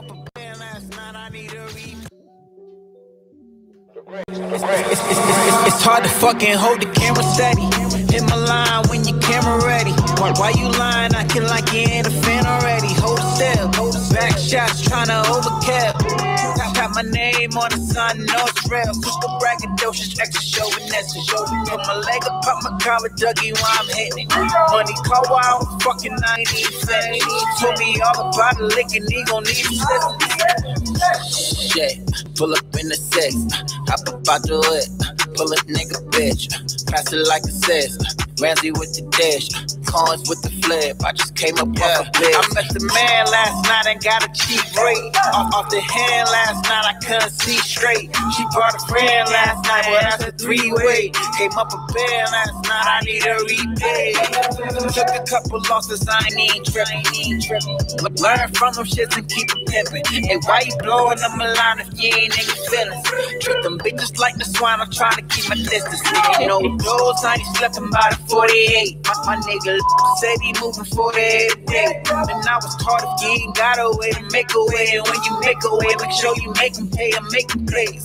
[0.00, 1.96] up a plan last night, I need a repeat.
[4.28, 7.66] It's, it's, it's, it's, hard to fucking hold the camera steady.
[8.10, 9.92] Hit my line when your camera ready.
[10.18, 11.14] Why, why you lying?
[11.14, 12.92] Acting like you ain't a fan already.
[12.94, 13.68] Hold still,
[14.14, 15.99] back shots trying to overkill.
[16.90, 18.94] Got, my name on the sign, no real.
[18.94, 21.22] Cisco braggadocious, extra chauvinistic.
[21.68, 22.70] Put my leg up, pop my
[23.02, 24.32] with Dougie while I'm hitting it.
[24.70, 27.24] Money call while I'm fucking 90 cents.
[27.60, 30.30] Told me all about the lick and he gon' need assistance.
[31.70, 31.98] Shit,
[32.36, 33.34] pull up in the six,
[33.88, 34.88] hop up out the hood,
[35.34, 36.50] pull up nigga bitch,
[36.90, 37.98] pass it like a sis.
[38.40, 39.52] Ramsey with the dash,
[39.84, 40.96] Coins with the flip.
[41.04, 42.32] I just came up off a bitch.
[42.32, 45.12] I met the man last night and got a cheap rate.
[45.34, 48.08] Off, off the hand last night, I couldn't see straight.
[48.36, 51.12] She brought a friend last night, but that's a three way.
[51.36, 54.14] Came up a bed last night, I need a repay.
[54.94, 57.40] Took a couple losses, I ain't even tripping.
[57.44, 57.76] tripping.
[58.24, 60.04] Learn from them shits and keep it pimping.
[60.06, 63.04] Hey, why you blowing up my line if you ain't in your feelings?
[63.44, 66.02] Treat them bitches like the swine, I'm trying to keep my distance.
[66.46, 68.98] No those, I ain't slept about a 48.
[69.04, 69.78] My, my nigga
[70.20, 72.02] said he moving for every day.
[72.06, 75.20] And I was taught if you got a way to make a way, and when
[75.24, 78.04] you make a way, make sure you make them pay and make them plays.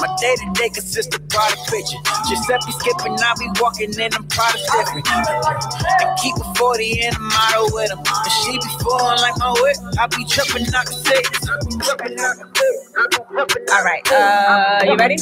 [0.00, 1.98] My day to day consists of product picture.
[2.28, 5.06] Giuseppe skipping, I be walking in, proud of different.
[5.08, 7.98] And keep a 40 in the model with him.
[7.98, 11.30] And she be falling like my whip, I be tripping, knock six.
[13.70, 14.02] All right.
[14.10, 15.16] Uh, you ready?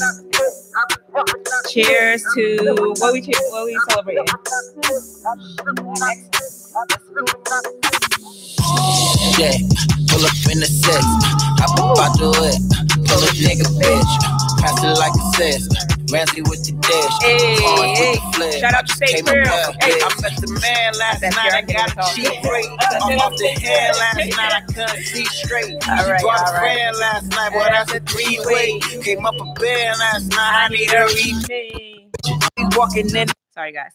[1.70, 4.24] Cheers to what we cheer, what we celebrating.
[9.38, 9.58] Yeah,
[10.08, 11.04] pull up in the six,
[11.58, 15.97] hop up out the hood, pull up nigga bitch, pass it like a sis.
[16.12, 17.78] Ramsey with the dish, Hey, hey.
[17.78, 18.52] with the flip.
[18.60, 19.44] Shout out to State Came Fair.
[19.44, 19.98] Hey.
[20.00, 22.66] I met the man last That's night, I got a cheap rate.
[23.02, 25.74] I'm off the head last night, I couldn't see straight.
[25.88, 26.60] All She right, brought all a right.
[26.76, 28.78] friend last night, well that's a three way.
[29.02, 31.46] Came up a bed last night, I need a repeat.
[31.48, 32.08] Hey.
[32.76, 33.92] Walking in Sorry, guys.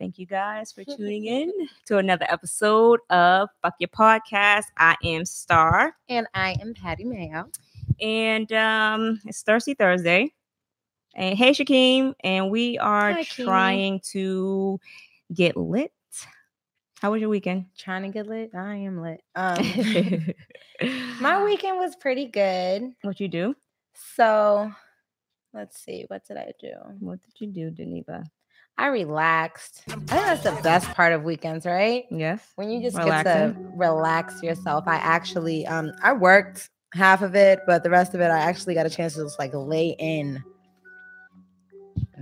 [0.00, 1.52] Thank you guys for tuning in
[1.86, 4.64] to another episode of Fuck Your Podcast.
[4.76, 7.48] I am Star, And I am Patty Mayo.
[8.00, 10.32] and um, it's Thirsty Thursday.
[11.14, 14.80] And hey, Shakeem, and we are Hi, trying to
[15.32, 15.92] get lit.
[17.00, 17.66] How was your weekend?
[17.76, 18.52] Trying to get lit.
[18.54, 19.20] I am lit.
[19.34, 19.56] Um,
[21.20, 22.92] my weekend was pretty good.
[23.02, 23.54] What you do?
[24.14, 24.72] So
[25.52, 26.04] let's see.
[26.08, 26.72] What did I do?
[27.00, 28.24] What did you do, Geneva?
[28.78, 29.82] I relaxed.
[29.88, 32.04] I think that's the best part of weekends, right?
[32.10, 32.52] Yes.
[32.56, 34.84] When you just get to relax yourself.
[34.86, 38.74] I actually um I worked half of it, but the rest of it I actually
[38.74, 40.42] got a chance to just like lay in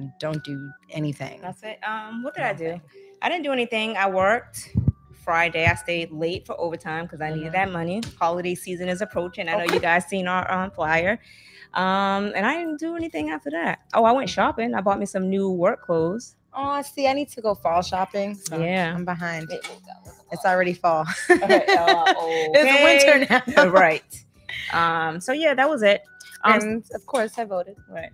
[0.00, 1.40] and don't do anything.
[1.40, 1.78] That's it.
[1.86, 2.80] Um, what did I do?
[3.22, 3.96] I didn't do anything.
[3.96, 4.70] I worked
[5.22, 5.66] Friday.
[5.66, 7.52] I stayed late for overtime because I needed Mhm.
[7.52, 8.00] that money.
[8.18, 9.48] Holiday season is approaching.
[9.48, 11.20] I know you guys seen our um, flyer.
[11.74, 13.80] Um, and I didn't do anything after that.
[13.94, 14.74] Oh, I went shopping.
[14.74, 16.36] I bought me some new work clothes.
[16.52, 18.34] Oh, I see, I need to go fall shopping.
[18.34, 18.92] So Yeah.
[18.94, 19.52] I'm behind.
[20.32, 21.04] It's already fall.
[21.30, 22.14] Okay, uh,
[22.54, 22.82] It's
[23.28, 23.68] winter now.
[23.70, 24.24] right.
[24.72, 26.02] Um, so yeah, that was it.
[26.42, 27.76] Um, and of course, I voted.
[27.86, 28.12] Right.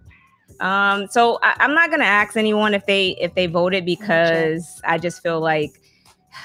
[0.61, 4.99] Um, so I, I'm not gonna ask anyone if they if they voted because I
[4.99, 5.71] just feel like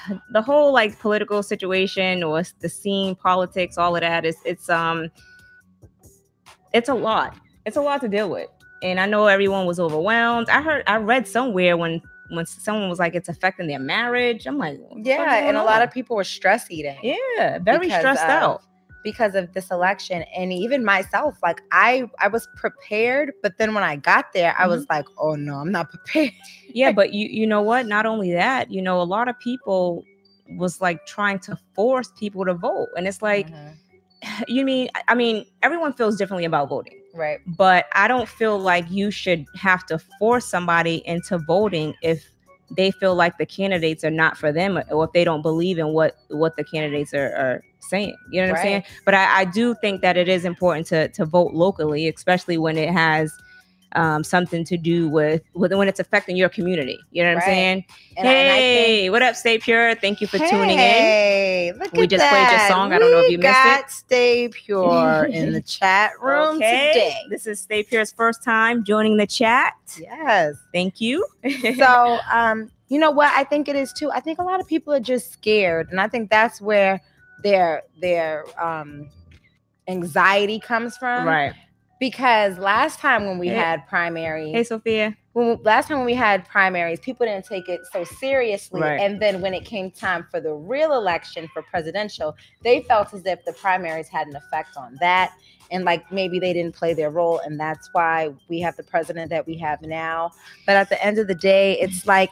[0.34, 5.10] the whole like political situation or the scene, politics, all of that is it's um
[6.74, 7.36] it's a lot.
[7.66, 8.50] It's a lot to deal with.
[8.84, 10.50] And I know everyone was overwhelmed.
[10.50, 12.02] I heard I read somewhere when
[12.32, 14.48] when someone was like it's affecting their marriage.
[14.48, 16.98] I'm like, what the fuck Yeah, and a lot of people were stress eating.
[17.04, 18.64] yeah, very because stressed of- out.
[19.04, 23.84] Because of this election and even myself like i i was prepared but then when
[23.84, 24.70] i got there i Mm-hmm.
[24.70, 26.32] was like oh no i'm not prepared
[26.74, 30.08] yeah but you you know what not only that you know a lot of people
[30.58, 33.78] was like trying to force people to vote and it's like Mhm.
[34.48, 38.90] you mean i mean everyone feels differently about voting right but i don't feel like
[38.90, 42.31] you should have to force somebody into voting if
[42.76, 45.90] they feel like the candidates are not for them or if they don't believe in
[45.90, 48.84] what what the candidates are, are saying you know what i'm saying?
[49.06, 52.78] But I, I do think that it is important to to vote locally especially when
[52.78, 53.34] it has
[53.96, 57.44] um, something to do with, with when it's affecting your community you know what Right.
[57.44, 57.86] i'm saying
[58.18, 61.74] and, I- I hey think- what up stay pure thank you for tuning in Hey,
[61.78, 62.68] look We at just played your that.
[62.68, 62.94] song.
[62.94, 63.82] I don't know if you missed it.
[63.82, 67.16] got Stay Pure in the chat room today.
[67.30, 70.56] this is stay pure's first time joining the chat Yes.
[70.74, 71.26] thank you
[71.78, 74.68] so um you know what i think it is too i think a lot of
[74.68, 77.02] people are just scared and i think that's where
[77.44, 79.08] their their um
[79.88, 81.54] anxiety comes from right
[82.02, 83.54] because last time when we Hey.
[83.54, 85.16] had primaries, Hey, Sophia.
[85.34, 88.82] when last time when we had primaries, people didn't take it so seriously.
[88.82, 89.00] Right.
[89.00, 93.24] And then when it came time for the real election for presidential, they felt as
[93.28, 95.32] if the primaries had an effect on that.
[95.70, 97.40] And like maybe they didn't play their role.
[97.46, 100.32] And that's why we have the president that we have now.
[100.66, 102.32] But at the end of the day, it's like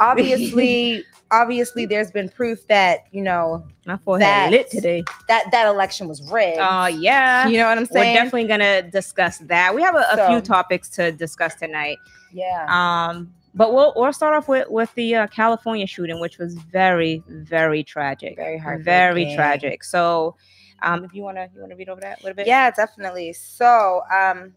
[0.00, 5.04] obviously, obviously there's been proof that, you know, My forehead That- lit today.
[5.28, 6.58] that that election was rigged.
[6.60, 7.46] Oh yeah.
[7.48, 8.14] you know what I'm saying.
[8.14, 9.74] We're definitely gonna discuss that.
[9.74, 11.98] We have a, a few topics to discuss tonight.
[12.32, 12.66] yeah.
[12.68, 17.22] Um, but we'll we'll start off with with the uh, California shooting, which was very
[17.26, 19.82] very tragic, Very hard, very tragic.
[19.82, 20.36] So,
[20.82, 23.32] um, if you wanna you wanna read over that a little bit, Yeah, definitely.
[23.32, 24.52] So, um,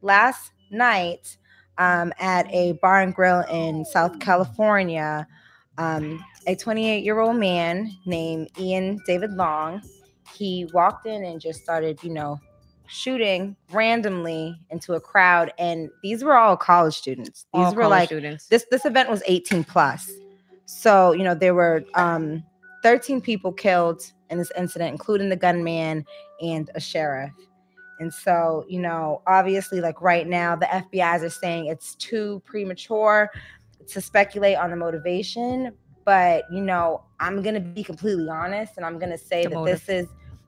[0.00, 1.36] last night,
[1.80, 5.26] um, at a bar and grill in South California,
[5.78, 9.82] um, a 28 year old man named Ian David Long,
[10.36, 12.38] he walked in and just started, you know,
[12.86, 17.46] shooting randomly into a crowd, and these were all college students.
[17.54, 18.46] These All were like students.
[18.46, 20.10] this this event was 18 plus
[20.70, 22.44] so you know there were um
[22.84, 26.04] 13 people killed in this incident including the gunman
[26.40, 27.32] and a sheriff
[28.00, 33.30] and so you know obviously like right now the fbi's are saying it's too premature
[33.86, 35.72] to speculate on the motivation
[36.04, 39.86] but you know i'm gonna be completely honest and i'm gonna say The that motive.
[39.86, 40.06] this is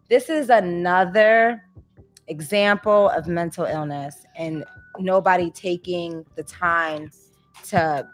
[0.08, 1.62] this is another
[2.28, 4.64] example of mental illness and
[4.99, 7.10] nobody taking the time
[7.69, 8.06] to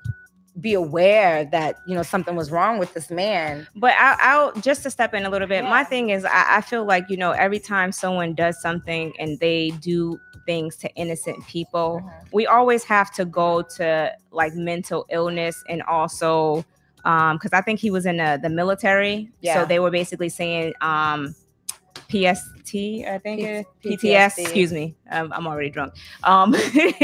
[0.61, 4.83] be aware that you know something was wrong with this man But I'll, I'll just
[4.83, 5.65] to step in a little bit.
[5.65, 9.39] My thing is, I, I feel like you know, every time someone does something and
[9.39, 12.03] they do things to innocent people,
[12.33, 16.65] we always have to go to like mental illness and also
[17.05, 19.31] um because I think he was in the, the military.
[19.41, 19.55] Yeah.
[19.55, 21.35] So they were basically saying um
[22.11, 22.75] PST,
[23.07, 23.99] I think P- it- PTSD.
[23.99, 24.95] PTS, excuse me.
[25.11, 25.95] Um, I'm already drunk.
[26.25, 26.55] Um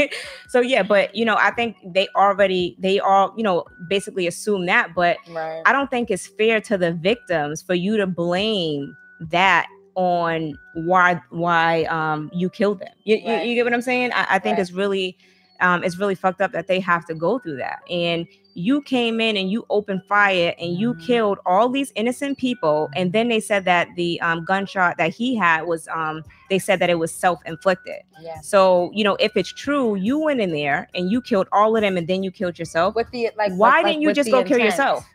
[0.49, 4.65] so yeah, but you know, I think they already they all, you know, basically assume
[4.67, 8.95] that, but right I don't think it's fair to the victims for you to blame
[9.31, 12.89] that on why why um you killed them.
[13.05, 14.11] You, you, you get what I'm saying?
[14.13, 14.61] I, I think Right.
[14.61, 15.17] it's really
[15.61, 17.79] um it's really fucked up that they have to go through that.
[17.89, 21.05] And you came in and you opened fire and you Mhm.
[21.05, 22.89] killed all these innocent people.
[22.95, 26.79] And then they said that the um gunshot that he had was um they said
[26.79, 28.01] that it was self-inflicted.
[28.21, 31.75] yeah So, you know, if it's true, you went in there and you killed all
[31.75, 34.31] of them and then you killed yourself with the like why like- didn't you just
[34.31, 35.05] go kill yourself?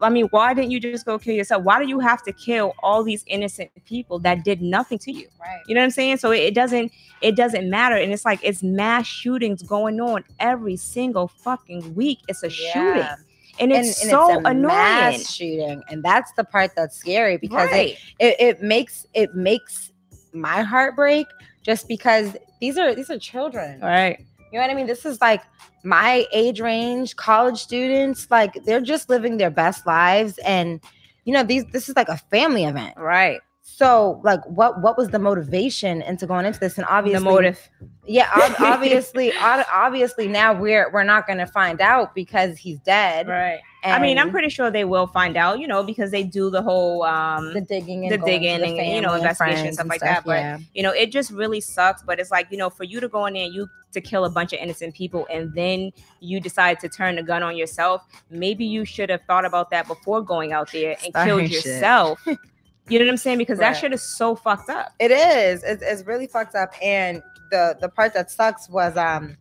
[0.00, 1.64] I mean, why didn't you just go kill yourself?
[1.64, 5.28] Why do you have to kill all these innocent people that did nothing to you?
[5.40, 6.18] right You know what I'm saying?
[6.18, 7.96] So it, doesn't it doesn't matter.
[7.96, 12.18] And it's like it's mass shootings going on every single fucking week.
[12.28, 12.96] It's a shooting.
[12.96, 13.16] Yeah.
[13.58, 14.66] And and, it's and so it's annoying.
[14.66, 19.92] mass shooting and that's the part that's scary because it, it, it makes it makes
[20.32, 21.26] my heart break
[21.62, 24.24] just because these are these are children right.
[24.52, 24.86] You know what I mean?
[24.86, 25.42] This is like
[25.82, 30.38] my age range, college students, like they're just living their best lives.
[30.38, 30.80] And
[31.24, 32.96] you know, these this is like a family event.
[32.96, 33.40] Right.
[33.62, 36.76] So, like, what what was the motivation into going into this?
[36.76, 37.70] And obviously, the motive.
[38.06, 42.78] yeah, ob- obviously, ob- obviously, now we're we're not going to find out because he's
[42.80, 43.28] dead.
[43.28, 43.60] Right.
[43.84, 46.62] I mean, I'm pretty sure they will find out, you know, because they do the
[46.62, 50.00] whole um the digging, and the digging and, you know, investigation, friends stuff and like
[50.00, 50.58] that, but- yeah.
[50.74, 52.02] you know, it just really sucks.
[52.02, 54.24] But it's like, you know, for you to go in there and you to kill
[54.24, 58.02] a bunch of innocent people and then you decide to turn the gun on yourself,
[58.30, 61.64] maybe you should have thought about that before going out there and killed shit.
[61.64, 62.20] yourself.
[62.26, 63.38] you know what I'm saying?
[63.38, 64.92] Because that shit is so fucked up.
[64.98, 65.62] It is.
[65.64, 66.72] It's, it's really fucked up.
[66.80, 69.36] And the the part that sucks was um,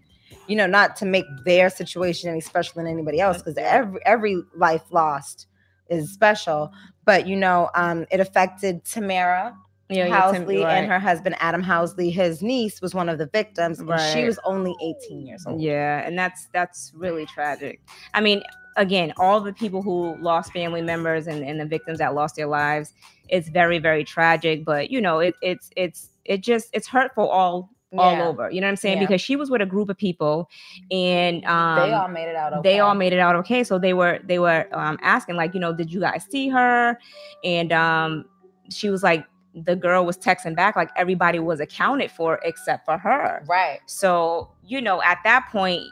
[0.48, 4.42] you know, not to make their situation any special than anybody else, because every every
[4.56, 5.48] life lost
[5.90, 6.72] is special.
[7.06, 9.54] But you know, um, it affected Tamera
[9.90, 10.76] Yeah, yeah, Tim- Housley right.
[10.78, 12.12] and her husband Adam Housley.
[12.12, 15.62] His niece was one of the victims, and she was only 18 years old.
[15.62, 17.82] Yeah, and that's that's really tragic.
[18.14, 18.42] I mean,
[18.78, 22.48] again, all the people who lost family members and, and the victims that lost their
[22.48, 22.94] lives,
[23.30, 24.64] it's very, very tragic.
[24.66, 28.28] But you know, it it's it's it just it's hurtful all all Yeah.
[28.28, 28.50] over.
[28.52, 28.98] You know what I'm saying?
[28.98, 29.08] Yeah.
[29.08, 30.50] Because she was with a group of people
[30.92, 32.54] and um they all made it out.
[32.54, 32.62] Okay.
[32.74, 33.64] they all made it out okay.
[33.64, 36.98] So they were they were um asking, like, you know, did you guys see her?
[37.44, 38.26] And um
[38.70, 42.98] she was like, the girl was texting back, like everybody was accounted for except for
[42.98, 43.44] her.
[43.48, 43.80] right.
[43.86, 45.84] So, you know, at that point,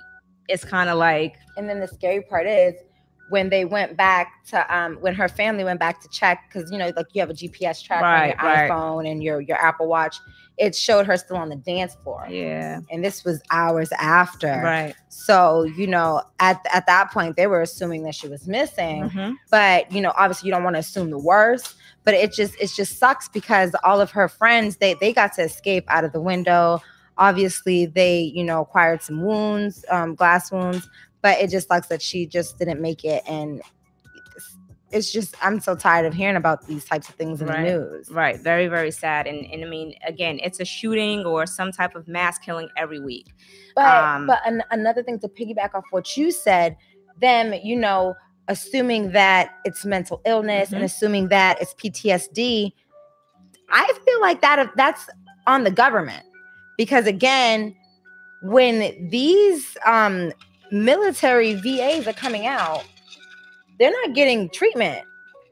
[0.47, 2.75] it's kind of like, And then the scary part is
[3.29, 6.77] when they went back to um when her family went back to check because you
[6.79, 8.69] know like you have a GPS tracker on your right.
[8.71, 10.17] iPhone and your your Apple Watch,
[10.59, 12.27] it showed her still on the dance floor.
[12.29, 14.61] yeah, And this was hours after.
[14.63, 14.93] right.
[15.07, 19.09] So, you know, at at that point they were assuming that she was missing.
[19.09, 19.35] Mhm.
[19.49, 22.71] But, you know, obviously you don't want to assume the worst, but it just it
[22.75, 26.21] just sucks because all of her friends they they got to escape out of the
[26.21, 26.81] window.
[27.17, 30.87] obviously they you know acquired some wounds um, glass wounds
[31.21, 33.61] but it just sucks that she just didn't make it and
[34.91, 37.63] it's just i'm so tired of hearing about these types of things in Right.
[37.63, 38.39] the news Right.
[38.41, 39.27] Very, very sad.
[39.27, 42.99] And and I mean, again, it's a shooting or some type of mass killing every
[42.99, 43.27] week.
[43.75, 46.75] but Um, but an, another thing to piggyback off what you said
[47.21, 48.15] them you know
[48.47, 50.85] assuming that it's mental illness and Mhm.
[50.85, 52.71] assuming that it's ptsd
[53.69, 55.07] i feel like that that's
[55.47, 56.23] on the government
[56.77, 57.75] because again
[58.41, 60.31] when these um
[60.71, 62.83] military vas are coming out
[63.79, 65.03] they're not getting treatment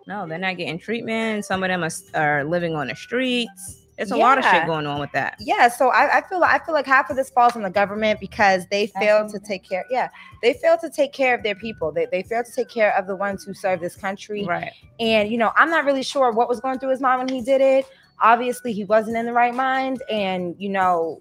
[0.07, 1.43] No, they're not getting treatment.
[1.46, 3.84] Some of them are, are living on the streets.
[3.98, 5.38] It's a lot of shit going on with that.
[5.39, 8.19] yeah so I, I feel i feel like half of this falls on the government
[8.19, 10.10] because they failed to take care yeah
[10.43, 13.07] they failed to take care of their people they, they failed to take care of
[13.07, 14.72] the ones who serve this country Right.
[15.00, 17.41] and you know i'm not really sure what was going through his mind when he
[17.41, 17.88] did it
[18.22, 21.19] obviously he wasn't in the right mind and you know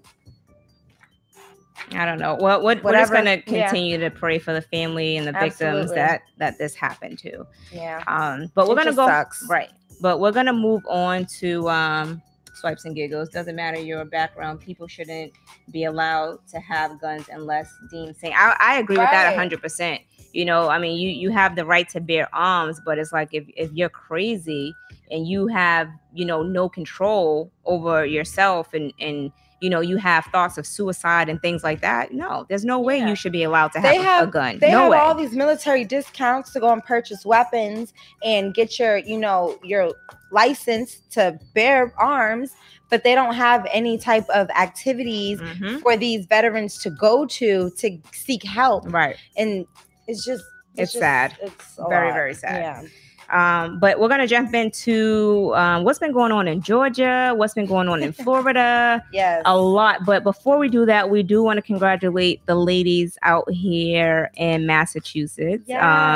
[1.93, 2.35] I don't know.
[2.39, 3.67] Well, what we're just gonna yeah.
[3.69, 7.45] continue to pray for the family and the victims that that this happened to.
[7.71, 9.45] yeah Um, but we're It gonna go sucks.
[9.49, 9.69] right.
[10.01, 12.21] But we're gonna move on to um
[12.53, 13.29] swipes and giggles.
[13.29, 14.59] Doesn't matter your background.
[14.59, 15.31] People shouldn't
[15.71, 18.33] be allowed to have guns unless deemed safe.
[18.35, 19.35] I, I agree with that Right.
[19.37, 20.01] hundred percent.
[20.33, 23.29] You know, I mean, you you have the right to bear arms, but it's like
[23.33, 24.73] if if you're crazy
[25.09, 30.25] and you have you know no control over yourself and and you know you have
[30.25, 32.11] thoughts of suicide and things like that.
[32.13, 33.09] No, there's no way Yeah.
[33.09, 34.59] you should be allowed to have, They a- have- a gun.
[34.59, 34.97] they no have way.
[34.97, 39.91] all these military discounts to go and purchase weapons and get your you know your
[40.31, 42.51] license to bear arms
[42.89, 45.81] but they don't have any type of activities Mhm.
[45.81, 49.15] for these veterans to go to to seek help Right.
[49.37, 49.65] and
[50.07, 50.43] it's just
[50.75, 51.35] It's just- sad.
[51.41, 52.13] it's Very, lot.
[52.13, 52.61] very sad.
[52.61, 52.81] yeah
[53.29, 57.65] Um, but we're gonna jump into um, what's been going on in Georgia, what's been
[57.65, 60.05] going on in Florida, yes a lot.
[60.05, 64.65] But before we do that, we do want to congratulate the ladies out here in
[64.65, 65.63] Massachusetts.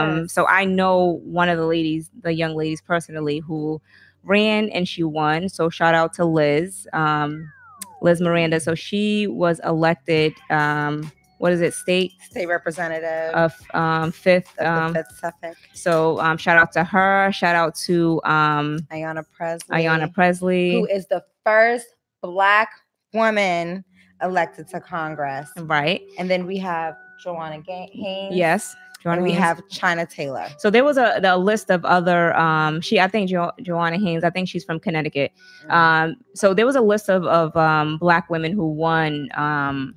[0.10, 3.82] Um, so I know one of the ladies, the young ladies personally, who
[4.24, 5.50] ran and she won.
[5.50, 7.51] So shout out to Liz, um,
[8.01, 8.60] Liz Miranda.
[8.60, 10.34] So she was elected.
[10.50, 11.74] Um, what is it?
[11.74, 14.57] State state representative of um, fifth.
[14.60, 17.31] of Um, Fifth Suffolk, so um, shout out to her.
[17.31, 19.77] Shout out to um, Ayanna Pressley.
[19.77, 20.71] Ayanna Pressley.
[20.74, 21.88] who is the first
[22.21, 22.69] black
[23.13, 23.83] woman
[24.21, 25.50] elected to Congress.
[25.57, 26.01] right.
[26.19, 26.95] And then we have
[27.25, 28.29] Jahana Hayes.
[28.31, 28.74] Yes.
[28.74, 29.43] And Joanna we Haynes.
[29.43, 30.48] have China Taylor.
[30.60, 32.38] So there was a, the list of other.
[32.38, 34.24] Um, she, I think jo- Jahana Hayes.
[34.24, 35.31] I think she's from Connecticut.
[35.63, 35.71] Mm-hmm.
[35.71, 39.95] Um, so there was a list of of um, black women who won um,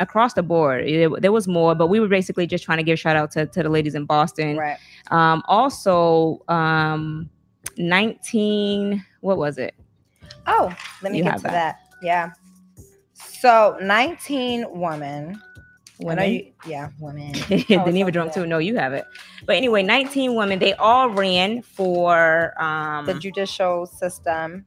[0.00, 0.84] across the board.
[0.86, 3.46] There, there was more, but we were basically just trying to give shout out to,
[3.46, 4.56] to the ladies in Boston.
[4.56, 4.78] right.
[5.12, 7.30] Um, also, um,
[7.76, 9.04] nineteen.
[9.20, 9.74] What was it?
[10.46, 11.50] Oh, let me You get to that.
[11.52, 11.80] that.
[12.02, 12.30] Yeah.
[13.14, 15.40] So 19 women.
[16.00, 16.32] Women.
[16.32, 17.32] you- yeah, women.
[17.34, 18.40] Deneva Oh, drunk okay.
[18.40, 18.46] too.
[18.46, 19.04] No, you have it.
[19.46, 20.58] But anyway, 19 women.
[20.58, 24.64] They all ran for um the judicial system.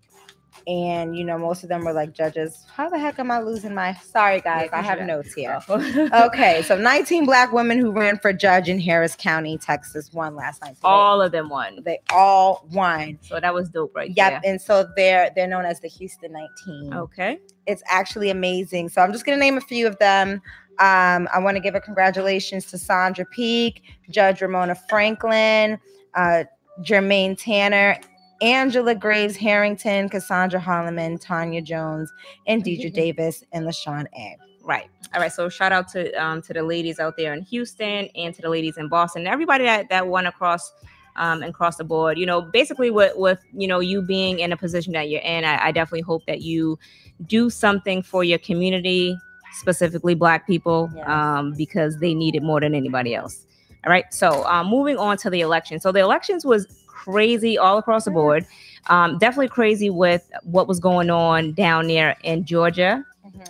[0.67, 2.65] And you know, most of them were like judges.
[2.73, 4.69] How the heck am I losing my sorry guys?
[4.71, 5.59] I have notes here.
[6.13, 10.61] Okay, so 19 black women who ran for judge in Harris County, Texas, won last
[10.61, 10.75] night.
[10.75, 11.79] So they- all of them won.
[11.83, 13.19] they all won.
[13.21, 14.11] So that was dope, right?
[14.15, 16.93] Yep, and so they're they're known as the Houston 19.
[16.93, 17.39] Okay.
[17.67, 18.89] It's actually amazing.
[18.89, 20.41] So I'm just gonna name a few of them.
[20.79, 25.77] Um, I want to give a congratulations to Sandra Peake, Judge Ramona Franklin,
[26.15, 26.45] uh,
[26.81, 27.99] Germaine Tanner,
[28.41, 32.11] Angela Graves Harrington, Cassandra Holleman, Tanya Jones,
[32.47, 34.37] and Dedra Davis and LaShawn A.
[34.63, 34.89] Right.
[35.13, 35.31] All right.
[35.31, 38.49] So shout out to um to the ladies out there in Houston and to the
[38.49, 39.27] ladies in Boston.
[39.27, 40.71] Everybody that that won across
[41.17, 42.17] um and across the board.
[42.17, 45.43] You know, basically with with you know you being in a position that you're in,
[45.43, 46.79] I, I definitely hope that you
[47.27, 49.17] do something for your community,
[49.51, 51.07] specifically Black people, Yes.
[51.09, 53.45] um because they need it more than anybody else.
[53.85, 54.05] All right.
[54.13, 55.77] So um, moving on to the election.
[55.81, 56.65] So the elections was
[57.03, 58.45] crazy all across the board.
[58.87, 63.05] Um, definitely crazy with what was going on down there in Georgia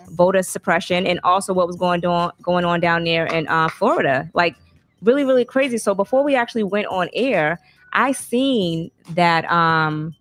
[0.10, 4.29] voter suppression and also what was going on going on down there in uh, Florida.
[4.33, 4.55] Like
[5.01, 5.77] really, really crazy.
[5.77, 7.60] So before we actually went on air,
[7.93, 10.15] I seen that um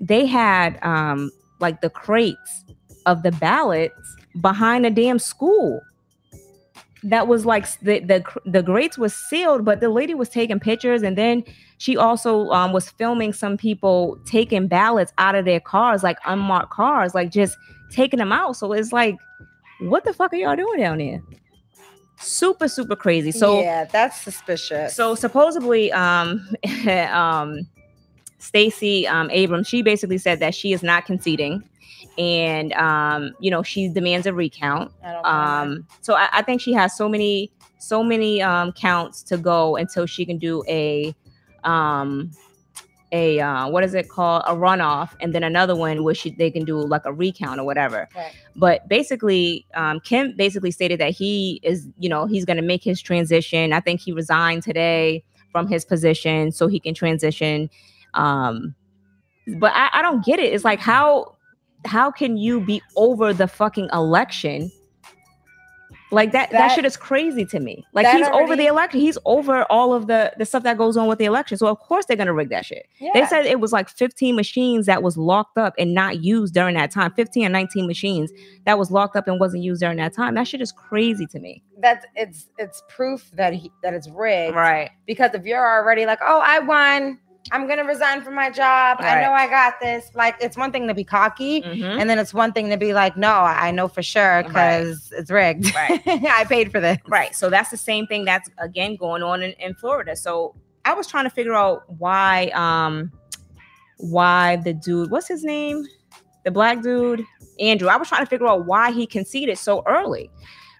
[0.00, 1.30] they had um
[1.60, 2.64] like the crates
[3.06, 5.80] of the ballots behind a damn school.
[7.08, 11.02] That was like the the the grates was sealed, but the lady was taking pictures,
[11.02, 11.44] and then
[11.78, 16.70] she also um, was filming some people taking ballots out of their cars, like unmarked
[16.70, 17.56] cars, like just
[17.90, 18.56] taking them out.
[18.56, 19.16] So it's like,
[19.80, 21.22] what the fuck are y'all doing down there?
[22.18, 23.30] Super, super crazy.
[23.30, 24.94] So yeah, that's suspicious.
[24.94, 26.48] so supposedly, um,
[27.10, 27.66] um,
[28.38, 31.62] Stacey um, Abrams, she basically said that she is not conceding,
[32.18, 34.92] and um, you know she demands a recount.
[35.04, 39.22] I um, Um, so I, I think she has so many so many um, counts
[39.24, 41.14] to go until she can do a
[41.64, 42.30] um,
[43.12, 46.50] a uh, what is it called a runoff, and then another one where she they
[46.50, 48.08] can do like a recount or whatever.
[48.14, 48.32] Right.
[48.56, 52.82] But basically, um, Kemp basically stated that he is you know he's going to make
[52.82, 53.72] his transition.
[53.72, 57.70] I think he resigned today from his position so he can transition.
[58.14, 58.74] Um,
[59.58, 60.52] but I, I don't get it.
[60.52, 61.35] It's like how
[61.86, 64.70] how can you be over the fucking election?
[66.12, 67.84] Like that, that, That- shit is crazy to me.
[67.92, 69.00] Like he's over the election.
[69.00, 71.58] He's over all of the the stuff that goes on with the election.
[71.58, 72.86] So of course they're gonna rig that shit.
[73.00, 73.10] yeah.
[73.12, 76.76] They said it was like 15 machines that was locked up and not used during
[76.76, 77.12] that time.
[77.14, 78.30] 15 or 19 machines
[78.66, 80.36] that was locked up and wasn't used during that time.
[80.36, 81.60] That shit is crazy to me.
[81.80, 84.54] that's it's it's proof that he that it's rigged.
[84.54, 84.90] Right.
[85.08, 87.18] Because if you're already like, oh, I won,
[87.52, 88.98] I'm gonna resign from my job.
[89.00, 89.22] I Right.
[89.22, 90.10] know I got this.
[90.14, 92.00] Like, it's one thing to be cocky, Mhm.
[92.00, 95.30] and then it's one thing to be like, no, I know for sure because it's
[95.30, 95.74] rigged.
[95.74, 96.00] Right.
[96.06, 96.98] I paid for this.
[97.06, 97.34] Right.
[97.34, 100.16] So that's the same thing that's again going on in, in Florida.
[100.16, 103.12] So I was trying to figure out why um
[103.98, 105.84] why the dude, what's his name?
[106.44, 107.24] The black dude,
[107.58, 107.88] Andrew.
[107.88, 110.30] I was trying to figure out why he conceded so early.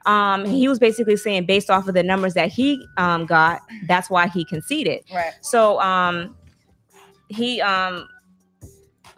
[0.05, 4.09] Um, he was basically saying based off of the numbers that he um got, that's
[4.09, 5.03] why he conceded.
[5.13, 5.33] Right.
[5.41, 6.37] So um
[7.28, 8.09] he um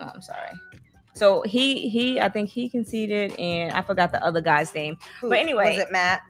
[0.01, 0.51] oh, I'm sorry.
[1.15, 4.97] So he he I think he conceded and I forgot the other guy's name.
[5.21, 6.23] Who- But anyway- was it Matt?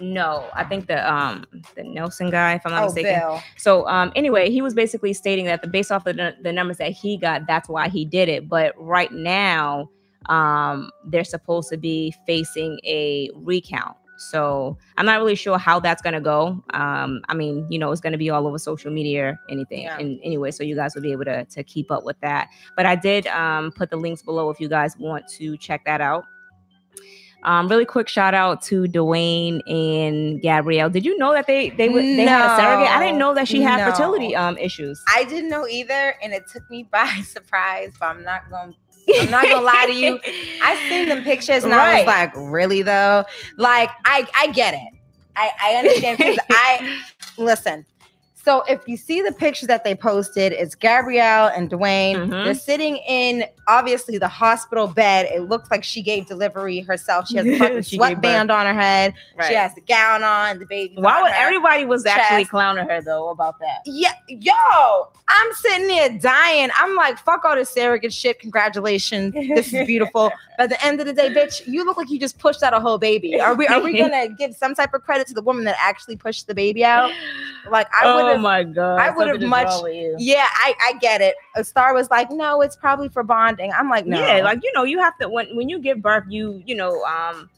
[0.00, 1.44] No, I think the um
[1.74, 3.18] the Nelson guy, if I'm not Oh, mistaken.
[3.18, 3.40] Bill.
[3.56, 6.76] So um anyway, he was basically stating that the based off of the, the numbers
[6.76, 8.48] that he got, that's why he did it.
[8.48, 9.90] But right now,
[10.26, 13.96] um they're supposed to be facing a recount.
[14.18, 16.62] So I'm not really sure how that's gonna go.
[16.70, 19.82] Um, I mean, you know, it's gonna be all over social media or anything.
[19.82, 19.98] Yeah.
[19.98, 22.48] And anyway, so you guys will be able to to keep up with that.
[22.76, 26.00] But I did um put the links below if you guys want to check that
[26.00, 26.24] out.
[27.44, 30.90] Um, really quick shout out to Dwyane and Gabrielle.
[30.90, 32.90] Did you know that they they would they had a surrogate?
[32.90, 33.84] I didn't know that she had No.
[33.92, 35.00] fertility um issues.
[35.14, 37.92] I didn't know either, and it took me by surprise.
[38.00, 38.72] But I'm not gonna.
[39.16, 40.20] I'm not gonna lie to you.
[40.62, 43.24] I seen them pictures and I was like, really though?
[43.56, 44.98] Like, I I get it.
[45.36, 47.00] I I understand because I
[47.36, 47.84] listen.
[48.48, 52.28] So if you see the picture that they posted, it's Gabrielle and Dwyane.
[52.28, 52.44] Mhm.
[52.46, 55.28] They're sitting in obviously the hospital bed.
[55.30, 57.28] It looks like she gave delivery herself.
[57.28, 59.12] She has a fucking sweatband on her head.
[59.36, 59.48] Right.
[59.48, 60.60] She has the gown on.
[60.60, 60.94] The baby.
[60.96, 63.82] Why would everybody was actually clowning her though about that?
[63.84, 64.54] Yeah, yo,
[65.28, 66.70] I'm sitting there dying.
[66.74, 68.40] I'm like, fuck all this surrogate shit.
[68.40, 70.32] Congratulations, this is beautiful.
[70.58, 72.74] But at the end of the day, bitch, you look like you just pushed out
[72.74, 73.40] a whole baby.
[73.40, 73.68] Are we?
[73.68, 76.54] Are we gonna give some type of credit to the woman that actually pushed the
[76.54, 77.12] baby out?
[77.70, 79.00] Like, I would oh my god!
[79.00, 79.10] I
[79.48, 80.16] much- wrong with you.
[80.18, 81.34] Yeah, I, I get it.
[81.56, 83.72] A star was like, no, it's probably for bonding.
[83.72, 86.24] I'm like, no, Yeah, like you know, you have to when when you give birth,
[86.28, 87.50] you you know, um,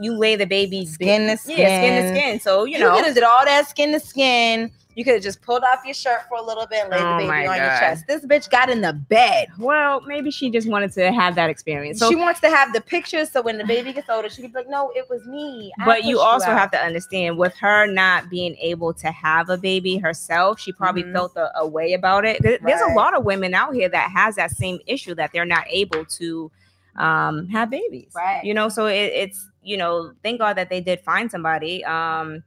[0.00, 1.58] you lay the baby Skin to skin.
[1.58, 2.16] Yeah, skin to skin.
[2.16, 2.40] skin.
[2.40, 4.70] So you know, you, know, could have did all that skin to skin.
[4.94, 7.18] You could have just pulled off your shirt for a little bit and laid Oh
[7.20, 8.06] the my baby on your chest.
[8.08, 9.48] This bitch got in the bed.
[9.58, 11.98] well, maybe she just wanted to have that experience.
[11.98, 14.52] So she wants to have the pictures so when the baby gets older, she can
[14.52, 17.54] be like, "No, it was me." I but you also out." have to understand with
[17.56, 21.12] her not being able to have a baby herself she probably Mhm.
[21.12, 24.10] felt a, a way about it There- there's a lot of women out here that
[24.12, 26.50] has that same issue that they're not able to
[26.96, 28.42] um have babies Right.
[28.42, 32.42] you know so it, it's you know thank god that they did find somebody um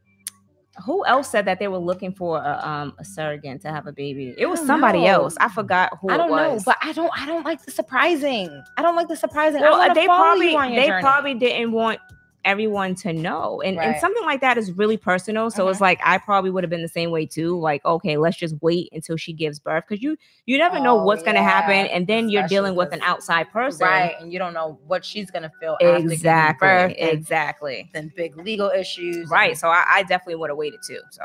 [0.84, 3.92] who else said that they were looking for a, um, a surrogate to have a
[3.92, 4.34] baby?
[4.38, 5.24] It was somebody know.
[5.24, 5.36] else.
[5.40, 7.10] I forgot who I don't know, but I don't.
[7.16, 8.62] I don't like the surprising.
[8.76, 9.60] I don't like the surprising.
[9.60, 11.02] Well, they probably you on your they journey.
[11.02, 12.00] probably didn't want
[12.44, 15.70] everyone to know and, and something like that is really personal so Mhm.
[15.70, 18.54] it's like i probably would have been the same way too like okay let's just
[18.62, 21.86] wait until she gives birth because you you never know Oh, what's going to happen
[21.86, 25.30] and then you're dealing with an outside person right, and you don't know what she's
[25.30, 29.28] gonna feel exactly birth, exactly then big legal issues.
[29.28, 31.22] right and- so i, I definitely would have waited too so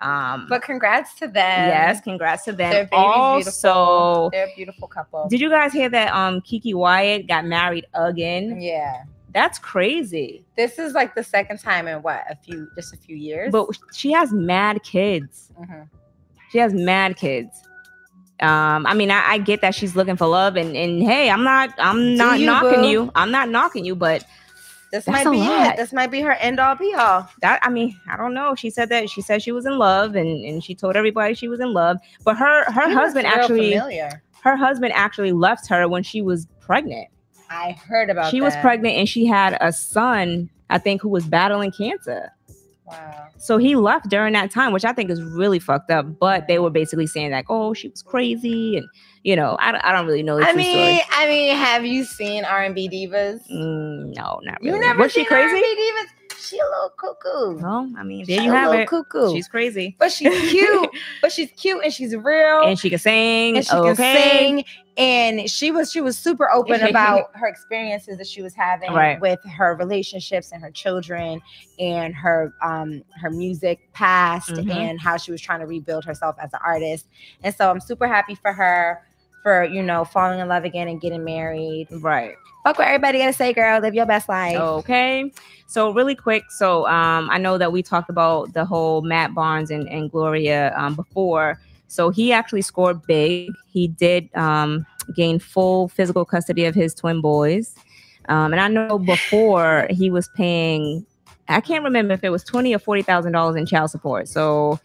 [0.00, 1.68] um But congrats to them.
[1.68, 3.36] yes congrats to their them baby's also
[3.72, 4.30] beautiful.
[4.32, 5.28] They're a beautiful couple.
[5.28, 10.78] did you guys hear that um KeKe Wyatt got married again yeah, that's crazy this
[10.78, 13.50] is like the second time in what a few, just a few years.
[13.52, 15.88] but she has mad kids Mhm.
[16.50, 17.62] She has mad kids.
[18.40, 21.44] Um, I mean, I, I get that she's looking for love, and and hey, I'm
[21.44, 22.88] not, I'm not you, knocking boo.
[22.88, 23.12] you.
[23.14, 24.24] I'm not knocking you, but
[24.90, 25.74] this might be lot.
[25.74, 25.76] it.
[25.76, 27.28] This might be her end all be all.
[27.42, 28.54] that, I mean, I don't know.
[28.56, 31.46] She said that she said she was in love, and and she told everybody she
[31.48, 34.22] was in love, but her her He husband actually familiar.
[34.42, 37.08] her husband actually left her when she was pregnant.
[37.50, 38.30] I heard about.
[38.30, 42.32] she was pregnant, and she had a son, I think, who was battling cancer.
[42.86, 43.26] Wow.
[43.38, 46.18] So he left during that time, which I think is really fucked up.
[46.18, 48.86] But they were basically saying like, "Oh, she was crazy," and
[49.22, 50.38] you know, I, don't- I don't really know.
[50.38, 51.02] The I mean, story.
[51.12, 53.40] I mean, have you seen R and B divas?
[53.50, 54.80] Mm, no, not You really.
[54.86, 55.54] never was she crazy?
[55.54, 56.06] R&B divas?
[56.40, 57.60] She a little cuckoo.
[57.62, 58.88] Well, I mean, there She you a have it.
[58.88, 59.32] Cuckoo.
[59.32, 60.90] She's crazy, but she's cute.
[61.20, 62.62] but she's cute and she's real.
[62.62, 63.56] and she can sing.
[63.58, 63.94] and she okay.
[63.94, 64.64] can sing
[64.96, 69.20] and she was she was super open about her experiences that she was having Right.
[69.20, 71.40] with her relationships and her children
[71.78, 74.70] and her um her music past Mhm.
[74.74, 77.06] and how she was trying to rebuild herself as an artist
[77.44, 79.00] and so i'm super happy for her
[79.44, 82.34] for you know falling in love again and getting married Right.
[82.64, 85.30] Fuck what everybody gotta say girl live your best life Okay.
[85.70, 89.70] So really quick, so um, I know that we talked about the whole Matt Barnes
[89.70, 91.60] and, and Gloria um, before.
[91.86, 93.52] So he actually scored big.
[93.68, 97.76] He did um, gain full physical custody of his twin boys.
[98.28, 101.06] Um, and I know before he was paying,
[101.48, 104.26] I can't remember if it was twenty or forty thousand dollars in child support.
[104.26, 104.80] So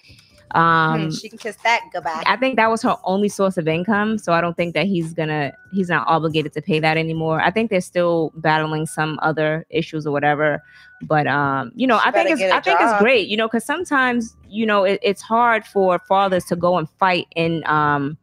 [0.51, 3.67] um, Hmm, she can kiss that goodbye I think that was her only source of
[3.67, 4.17] income.
[4.17, 7.41] So I don't think that he's gonna he's not obligated to pay that anymore.
[7.41, 10.61] I think they're still battling some other issues or whatever.
[11.01, 13.47] But um, you know, She I think it's I I think it's great, you know,
[13.47, 18.17] because sometimes, you know, it, it's hard for fathers to go and fight in um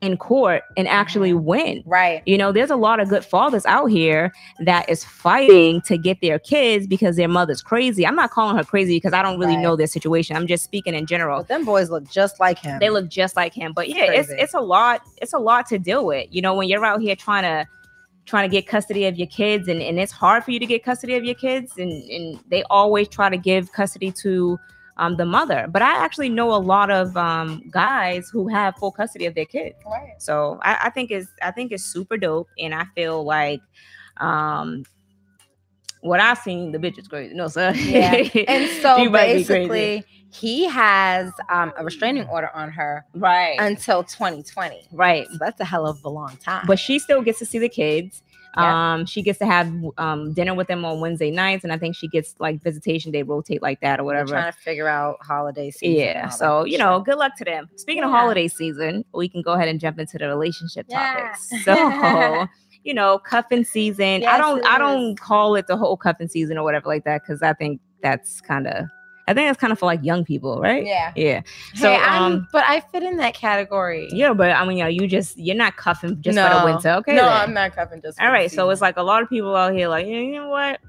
[0.00, 1.44] in court and actually Mm-hmm.
[1.44, 1.82] win.
[1.86, 5.98] right You know, there's a lot of good fathers out here that is fighting to
[5.98, 8.06] get their kids because their mother's crazy.
[8.06, 9.62] I'm not calling her crazy because I don't really Right.
[9.62, 10.36] know their situation.
[10.36, 13.34] I'm just speaking in general but them boys look just like him they look just
[13.34, 14.42] like him but yeah it's Crazy.
[14.42, 17.16] it's a lot it's a lot to deal with you know when you're out here
[17.16, 17.66] trying to
[18.24, 20.84] trying to get custody of your kids and, and it's hard for you to get
[20.84, 24.58] custody of your kids and, and they always try to give custody to
[24.98, 28.90] um, the mother but i actually know a lot of um, guys who have full
[28.92, 32.48] custody of their kids right so I, I think it's i think it's super dope
[32.58, 33.60] and i feel like
[34.18, 34.84] um
[36.00, 38.14] what i've seen the bitch is crazy no sir Yeah.
[38.48, 39.64] And so You might be crazy.
[39.64, 44.88] basically, he has um, a restraining order on her right until 2020.
[44.92, 46.66] right So that's a hell of a long time.
[46.66, 48.22] but she still gets to see the kids.
[48.58, 48.92] Yeah.
[48.94, 51.94] Um, she gets to have um dinner with them on Wednesday nights, and I think
[51.96, 53.12] she gets like visitation.
[53.12, 54.28] day rotate like that or We're whatever.
[54.30, 55.98] trying to figure out holiday season.
[56.04, 56.28] Yeah.
[56.28, 57.68] So you know, good luck to them.
[57.76, 61.14] Speaking of holiday season, we can go ahead and jump into the relationship Yeah.
[61.14, 61.50] topics.
[61.64, 62.46] So.
[62.84, 64.24] You know, cuffing season.
[64.24, 64.64] I don't.
[64.64, 67.80] I don't call it the whole cuffing season or whatever like that because I think
[68.02, 68.86] that's kind of.
[69.28, 70.84] I think that's kind of for like young people, right?
[70.86, 71.12] yeah.
[71.14, 71.42] Yeah.
[71.74, 74.08] So, I'm, um, but I fit in that category.
[74.10, 76.90] Yeah, but I mean, you know, you just you're not cuffing just for the winter,
[77.00, 77.14] okay?
[77.14, 77.32] no, then.
[77.32, 78.18] I'm not cuffing just.
[78.18, 80.32] for All the so it's like a lot of people out here, like, "Yeah, you
[80.32, 80.80] know what?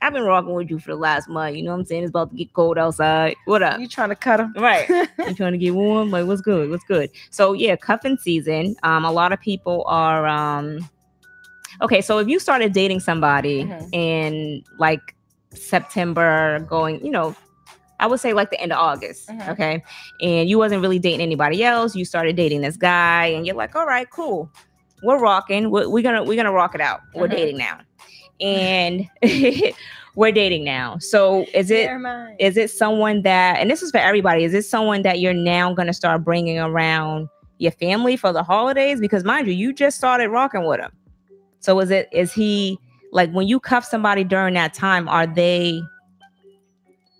[0.00, 1.56] I've been rocking with you for the last month.
[1.56, 2.04] You know what I'm saying?
[2.04, 3.34] It's about to get cold outside.
[3.46, 3.80] What up?
[3.80, 4.54] you trying to cut them?
[4.56, 4.88] Right.
[5.18, 6.10] you trying to get warm?
[6.12, 6.70] Like, what's good?
[6.70, 7.10] What's good?
[7.30, 8.76] So yeah, cuffing season.
[8.84, 10.88] Um, a lot of people are um
[11.82, 13.88] okay, so if you started dating somebody Mhm.
[13.92, 15.16] in like
[15.52, 17.34] September going, you know,
[18.00, 19.48] I would say like the end of August, Mhm.
[19.50, 19.82] okay,
[20.20, 23.74] and you wasn't really dating anybody else, you started dating this guy, and you're like,
[23.76, 24.50] all right, cool,
[25.02, 27.30] we're rocking, we're, we're gonna we're gonna rock it out, we're Mhm.
[27.36, 27.78] dating now,
[28.40, 29.08] and
[30.14, 30.98] we're dating now.
[30.98, 31.88] So is it
[32.38, 35.72] is it someone that and this is for everybody is it someone that you're now
[35.74, 39.00] going to start bringing around your family for the holidays?
[39.00, 40.90] Because mind you you just started rocking with him.
[41.60, 42.78] So is it is he
[43.12, 45.80] like when you cuff somebody during that time are they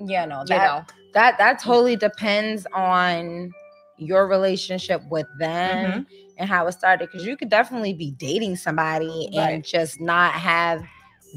[0.01, 0.85] yeah, no, you that know
[1.15, 3.53] that that totally depends on
[3.97, 6.03] your relationship with them Mm-hmm.
[6.37, 9.55] and how it started because you could definitely be dating somebody Right.
[9.55, 10.83] and just not have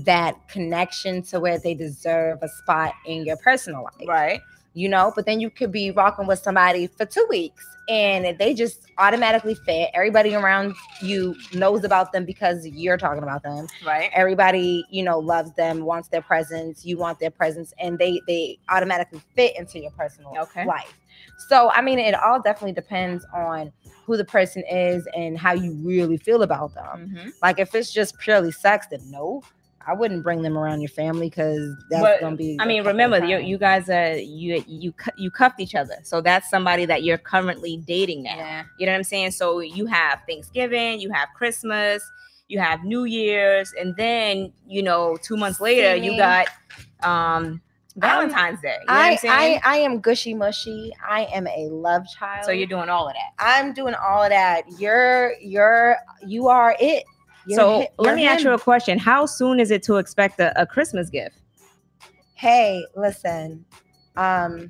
[0.05, 4.41] that connection to where they deserve a spot in your personal life right
[4.73, 8.53] you know but then you could be rocking with somebody for two weeks and they
[8.53, 9.89] just automatically fit.
[9.93, 13.67] Everybody around you knows about them because you're talking about them.
[13.83, 14.09] Right.
[14.13, 16.85] Everybody you know loves them wants their presence.
[16.85, 20.65] You want their presence and they they automatically fit into your personal Okay.
[20.65, 20.93] life.
[21.49, 23.71] So i mean it all definitely depends on
[24.05, 27.09] who the person is and how you really feel about them.
[27.15, 27.31] Mhm.
[27.41, 29.41] like if it's just purely sex then no
[29.87, 33.23] i wouldn't bring them around your family because that's But, gonna be I mean remember
[33.25, 37.17] you you guys are you you you cuffed each other so that's somebody that you're
[37.17, 39.31] currently dating now yeah You know what I'm saying?
[39.31, 42.03] So you have Thanksgiving, you have Christmas,
[42.47, 46.47] you have New Year's, and then you know, two months later, you got
[47.03, 47.61] um
[47.95, 48.77] Valentine's Day.
[48.81, 49.61] You know what I'm saying?
[49.65, 50.91] I I am gushy mushy.
[51.07, 52.45] I am a love child.
[52.45, 53.31] so you're doing all of that.
[53.37, 54.63] I'm doing all of that.
[54.79, 57.03] You're you're you are it.
[57.49, 58.99] So let me ask you a question.
[58.99, 61.37] How soon is it to expect a, a Christmas gift?
[62.35, 63.65] Hey, listen.
[64.15, 64.69] Um,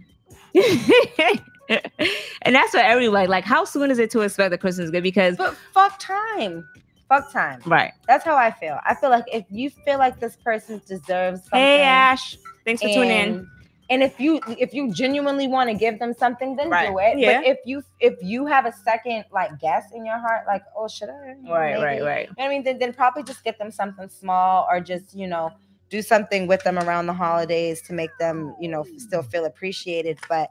[0.53, 3.27] and that's for everybody.
[3.27, 5.03] Like, how soon is it to expect a Christmas gift?
[5.03, 6.67] Because but fuck time.
[7.09, 7.61] Fuck time.
[7.65, 7.93] right.
[8.07, 8.79] That's how I feel.
[8.85, 12.37] I feel like if you feel like this person deserves something, Hey Ash.
[12.65, 13.49] Thanks for tuning in.
[13.91, 16.87] And, if you if you genuinely want to give them something, then Right.
[16.89, 17.19] do it.
[17.19, 17.41] Yeah.
[17.41, 20.87] But if you if you have a second like guess in your heart, like, oh,
[20.87, 21.35] should I?
[21.47, 22.01] Right, right, Maybe.
[22.01, 22.29] right.
[22.37, 25.51] Know I mean, then, then probably just get them something small or just, you know,
[25.89, 30.17] do something with them around the holidays to make them, you know, still feel appreciated.
[30.29, 30.49] But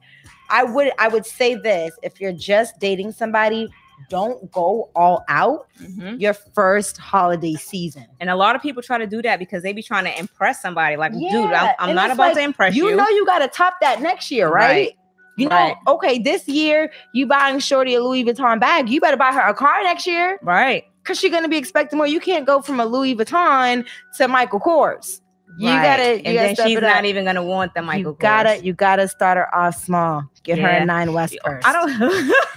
[0.51, 3.69] I would I would say this if you're just dating somebody,
[4.09, 6.21] don't go all out Mhm.
[6.21, 8.07] your first holiday season.
[8.21, 10.63] And a lot of people try to do that because they be trying to impress
[10.63, 10.97] somebody.
[10.97, 12.97] Like, dude, I'm, I'm not about like, to impress You you.
[12.97, 14.67] know you gotta top that next year, right?
[14.69, 14.97] Right.
[15.37, 15.77] You know, Right.
[15.87, 19.55] okay, this year you buying Shorty a Louis Vuitton bag, you better buy her a
[19.55, 20.85] car next year right.
[21.03, 22.07] because she's gonna be expecting more.
[22.07, 23.87] You can't go from a Louis Vuitton
[24.17, 25.21] to Michael Kors.
[25.57, 25.83] You right.
[25.83, 28.13] gotta, you and gotta then she's not even gonna want the Michael.
[28.13, 30.25] you gotta, you gotta start her off small.
[30.43, 31.63] Get her a nine West purse.
[31.67, 32.33] I don't.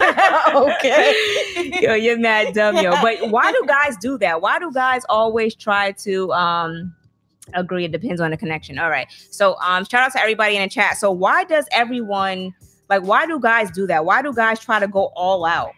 [0.54, 1.14] Okay.
[1.82, 2.92] yo, you're mad dumb, yo.
[3.02, 4.42] But why do guys do that?
[4.42, 6.94] Why do guys always try to um
[7.54, 7.86] agree?
[7.86, 8.78] It depends on the connection.
[8.78, 9.08] All right.
[9.32, 10.98] So um, shout out to everybody in the chat.
[10.98, 12.54] So why does everyone
[12.90, 13.04] like?
[13.04, 14.06] Why do guys do that?
[14.06, 15.72] Why do guys try to go all out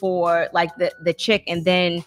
[0.00, 2.04] for like the the chick, and then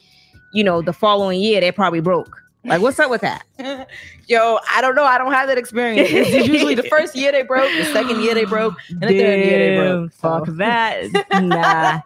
[0.54, 2.36] you know the following year they're probably broke?
[2.65, 3.45] Like, what's up with that?
[4.28, 5.04] Yo, I don't know.
[5.04, 6.10] I don't have that experience.
[6.12, 9.45] It's usually the first year they broke, the second year they broke, and the third
[9.45, 10.12] year they broke.
[10.13, 11.04] Fuck that.
[11.45, 11.99] Nah.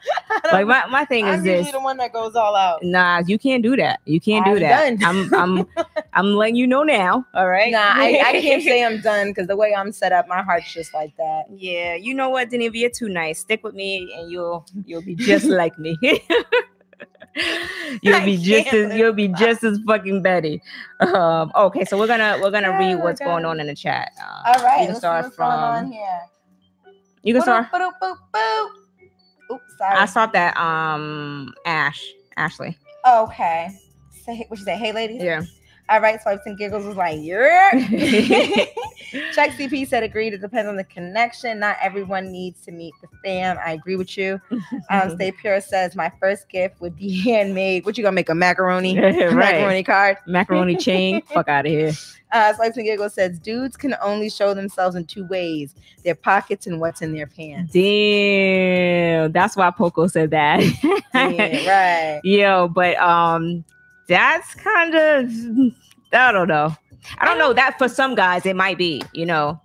[0.51, 1.59] Like my, my thing is I'm this.
[1.59, 2.83] usually the one that goes all out.
[2.83, 4.01] Nah, you can't do that.
[4.05, 4.99] You can't do I'm that.
[4.99, 5.31] done.
[5.33, 7.25] I'm I'm I'm letting you know now.
[7.33, 7.71] All right.
[7.71, 10.73] Nah, I, I can't say I'm done because the way I'm set up, my heart's
[10.73, 11.43] just like that.
[11.55, 13.39] Yeah, you know what, Denise, you're too nice.
[13.39, 15.97] Stick with me, and you'll you'll be just like me.
[18.01, 20.61] You'll be just as you'll be just as fucking Betty.
[20.99, 24.11] Um, okay, so we're gonna we're gonna Oh read what's going on in the chat.
[24.21, 25.91] Uh, All right, you can start what's going on from.
[25.91, 26.21] here.
[27.23, 27.67] You can start.
[27.71, 28.67] Boop, boop, boop, boop.
[29.51, 29.97] Oops, sorry.
[29.97, 30.57] I saw that.
[30.57, 32.05] Um, Ash,
[32.37, 32.77] Ashley.
[33.07, 33.69] okay.
[34.25, 34.75] Say what you say.
[34.75, 35.21] Hey, ladies.
[35.23, 35.41] Yeah.
[35.89, 36.21] All right.
[36.21, 37.71] Swipes and giggles was like, yeah.
[39.33, 40.33] Check CP said agreed.
[40.33, 41.59] It depends on the connection.
[41.59, 43.57] Not everyone needs to meet the fam.
[43.65, 44.39] I agree with you.
[44.91, 47.85] Um, Stay Pure says my first gift would be handmade.
[47.85, 48.97] What you gonna make a macaroni?
[48.99, 49.33] Right.
[49.33, 50.17] Macaroni card.
[50.25, 51.21] Macaroni chain.
[51.21, 51.91] Fuck out of here.
[52.31, 56.65] Uh, Swipes and Giggles says dudes can only show themselves in two ways: their pockets
[56.65, 57.73] and what's in their pants.
[57.73, 60.61] Damn, that's why Poco said that.
[61.13, 62.21] yeah, right.
[62.23, 63.63] Yo, but um,
[64.09, 65.31] that's kind of
[66.11, 66.75] I don't know.
[67.19, 69.61] I don't know that for some guys it might be, you know,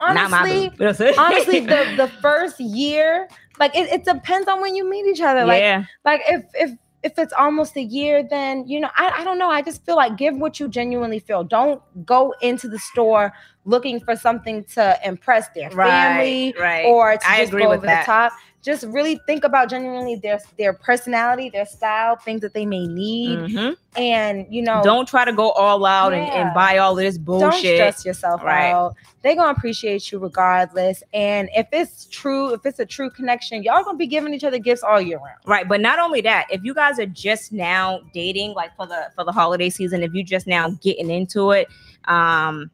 [0.00, 0.56] Honestly, boo.
[0.58, 1.14] You know what I'm saying?
[1.18, 5.44] honestly, the the first year, like it, it depends on when you meet each other.
[5.44, 6.70] Like yeah, like if if
[7.02, 9.50] if it's almost a year, then you know, I, I don't know.
[9.50, 11.44] I just feel like give what you genuinely feel.
[11.44, 13.32] Don't go into the store
[13.64, 16.84] looking for something to impress their family right, right.
[16.86, 18.02] or to I just agree go with over that.
[18.02, 18.32] the top.
[18.64, 23.38] Just really think about genuinely their their personality, their style, things that they may need,
[23.38, 23.76] Mhm.
[23.94, 27.18] and you know, Don't try to go all out and, and buy all of this
[27.18, 28.72] don't stress yourself Right.
[28.72, 28.94] out.
[29.22, 31.02] They're gonna appreciate you regardless.
[31.12, 34.58] And if it's true, if it's a true connection, y'all gonna be giving each other
[34.58, 35.38] gifts all year round.
[35.46, 39.10] Right, but not only that, if you guys are just now dating, like for the
[39.14, 41.68] for the holiday season, if you just now getting into it,
[42.06, 42.70] um,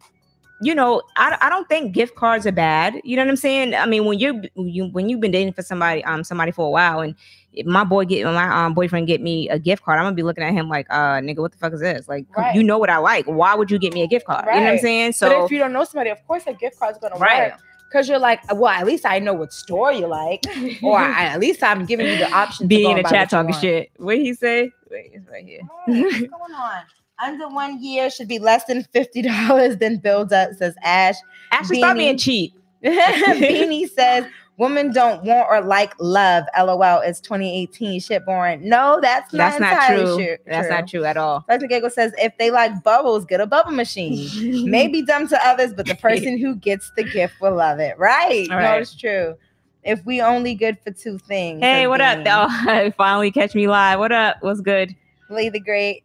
[0.63, 3.01] you know, I, I don't think gift cards are bad.
[3.05, 3.75] You know what I'm saying?
[3.75, 6.71] I mean, when you're you when you've been dating for somebody um somebody for a
[6.71, 7.15] while, and
[7.53, 10.23] if my boy get my um boyfriend get me a gift card, I'm gonna be
[10.23, 12.09] looking at him like, uh, nigga, what the fuck is this?
[12.09, 12.55] Like, Right.
[12.55, 13.25] you know what I like?
[13.27, 14.45] Why would you get me a gift card?
[14.47, 14.81] You know what I'm Right.
[14.81, 15.09] saying?
[15.13, 17.61] but So if you don't know somebody, of course a gift card's gonna right, work.
[17.93, 20.45] Cause you're like, well, at least I know what store you like,
[20.83, 22.67] or I, at least I'm giving you the option.
[22.67, 23.91] to being go in the buy chat talking shit.
[23.97, 24.73] What he say?
[24.91, 25.63] Wait, it's right here.
[25.87, 26.83] What's going on?
[27.23, 29.77] Under one year should be less than fifty dollars.
[29.77, 30.53] Then builds up.
[30.55, 31.17] Says Ash.
[31.53, 32.55] Actually, stop being cheap.
[32.85, 34.25] Beanie says,
[34.57, 37.01] "Women don't want or like love." LOL.
[37.01, 38.01] It's 2018.
[38.01, 38.67] Shit, boring.
[38.67, 40.37] No, that's not That's not entirely true.
[40.47, 41.45] That's not true at all.
[41.49, 41.67] Dr.
[41.67, 44.29] Giggle says, "If they like bubbles, get a bubble machine."
[44.71, 47.99] Maybe dumb to others, but the person who gets the gift will love it.
[47.99, 48.49] Right?
[48.51, 48.81] All No, right.
[48.83, 49.35] it's true.
[49.83, 51.61] If we only good for two things.
[51.63, 52.19] Hey, what up?
[52.27, 53.99] Oh, finally catch me live.
[53.99, 54.37] What up?
[54.41, 54.95] What's good?
[55.31, 56.05] Lee the Great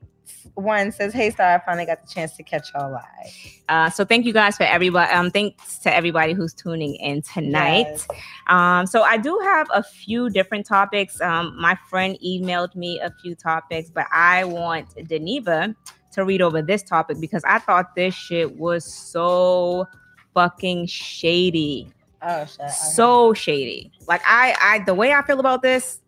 [0.55, 4.05] one says, "Hey, Star, I finally got the chance to catch y'all live." Uh, so
[4.05, 5.11] thank you guys for everybody.
[5.11, 7.87] Um, thanks to everybody who's tuning in tonight.
[7.89, 8.07] Yes.
[8.47, 11.19] Um, so I do have a few different topics.
[11.21, 15.75] Um, my friend emailed me a few topics, but I want Deneva
[16.13, 19.85] to read over this topic because I thought this shit was so
[20.33, 21.89] fucking shady.
[22.21, 22.59] Oh shit.
[22.61, 22.69] okay.
[22.69, 23.91] So shady.
[24.07, 25.99] Like I, I, the way I feel about this.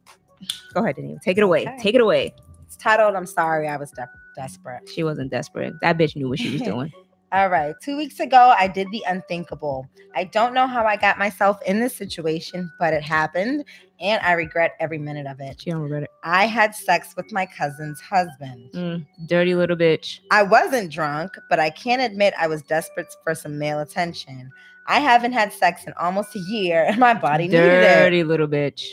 [0.74, 1.22] Go ahead, Deneva.
[1.22, 1.62] Take it away.
[1.62, 1.78] Okay.
[1.80, 2.34] Take it away.
[2.66, 4.08] it's titled "I'm sorry, I was de-
[4.38, 5.74] desperate." She wasn't desperate.
[5.82, 6.94] That bitch knew what she was doing.
[7.34, 7.76] All right.
[7.84, 9.86] Two weeks ago, I did the unthinkable.
[10.16, 13.66] I don't know how I got myself in this situation, but it happened,
[14.00, 15.60] and I regret every minute of it.
[15.60, 16.10] She don't regret it.
[16.24, 18.70] I had sex with my cousin's husband.
[18.74, 20.22] Mm, dirty little bitch.
[20.32, 24.50] I wasn't drunk, but I can't admit I was desperate for some male attention.
[24.88, 27.82] I haven't had sex in almost a year, and my body needed it.
[27.82, 28.86] Dirty little bitch.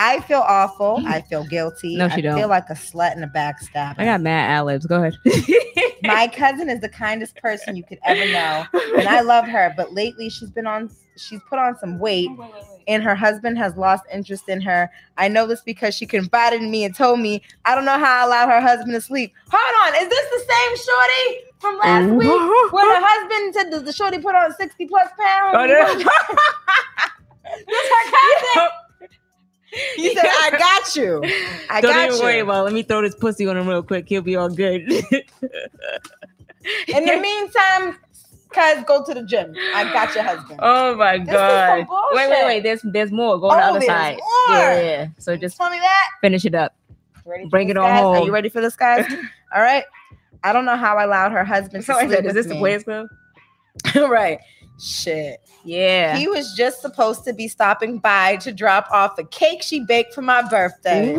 [0.00, 0.98] I feel awful.
[0.98, 1.08] Mm-hmm.
[1.08, 1.96] I feel guilty.
[1.96, 2.38] No, she I don't.
[2.38, 3.96] feel like a slut and a backstabber.
[3.98, 4.88] I got mad ad.
[4.88, 5.16] Go ahead.
[6.04, 8.64] my cousin is the kindest person you could ever know,
[8.96, 9.74] and I love her.
[9.76, 10.88] But lately, she's been on.
[11.16, 12.30] She's put on some weight,
[12.86, 14.88] and her husband has lost interest in her.
[15.16, 18.20] I know this because she confided in me and told me, "I don't know how
[18.20, 22.10] I allowed her husband to sleep." Hold on, is this the same shorty from last
[22.10, 22.28] week?
[22.72, 25.56] When her husband said that the shorty put on sixty plus pounds.
[25.58, 25.98] Oh, no.
[27.66, 28.04] This her
[28.54, 28.68] cousin.
[29.96, 31.22] He said, "I got you.
[31.70, 32.60] I Don't got even you." worry about.
[32.60, 32.64] it.
[32.64, 34.08] Let me throw this pussy on him real quick.
[34.08, 34.82] He'll be all good.
[36.88, 37.98] In the meantime,
[38.50, 39.54] cuz go to the gym.
[39.74, 40.60] I got your husband.
[40.62, 41.86] oh my is some god!
[42.12, 42.62] Wait, wait, wait.
[42.62, 43.38] There's there's more.
[43.38, 44.16] Go on the Oh, other side.
[44.48, 44.56] more.
[44.56, 45.06] Yeah, yeah.
[45.18, 46.08] So just Tell me that.
[46.20, 46.74] finish it up.
[47.24, 48.04] Ready Bring it on guys?
[48.04, 49.04] Are you ready for this, guys?
[49.54, 49.84] All right.
[50.44, 52.46] I don't know how I allowed her husband to So I sleep said, is this
[52.46, 52.54] the.
[52.56, 53.08] Players Club?
[53.96, 54.38] right.
[54.78, 55.40] Shit.
[55.64, 56.16] Yeah.
[56.16, 60.14] He was just supposed to be stopping by to drop off a cake she baked
[60.14, 61.14] for my birthday.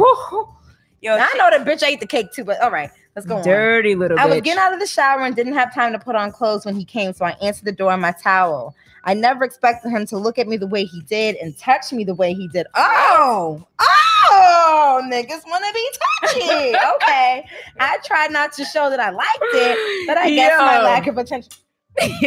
[1.01, 3.37] Yo, Now, I know the bitch ate the cake too, but all right, let's go
[3.37, 3.43] on.
[3.43, 6.15] dirty little I was getting out of the shower and didn't have time to put
[6.15, 8.75] on clothes when he came, so I answered the door in my towel.
[9.05, 12.03] I never expected him to look at me the way he did and touch me
[12.03, 12.67] the way he did.
[12.75, 15.89] Oh, oh, niggas want to be
[16.21, 16.75] touchy.
[16.95, 17.45] okay.
[17.79, 21.17] I tried not to show that I liked it, but I guess my lack of
[21.17, 21.51] attention.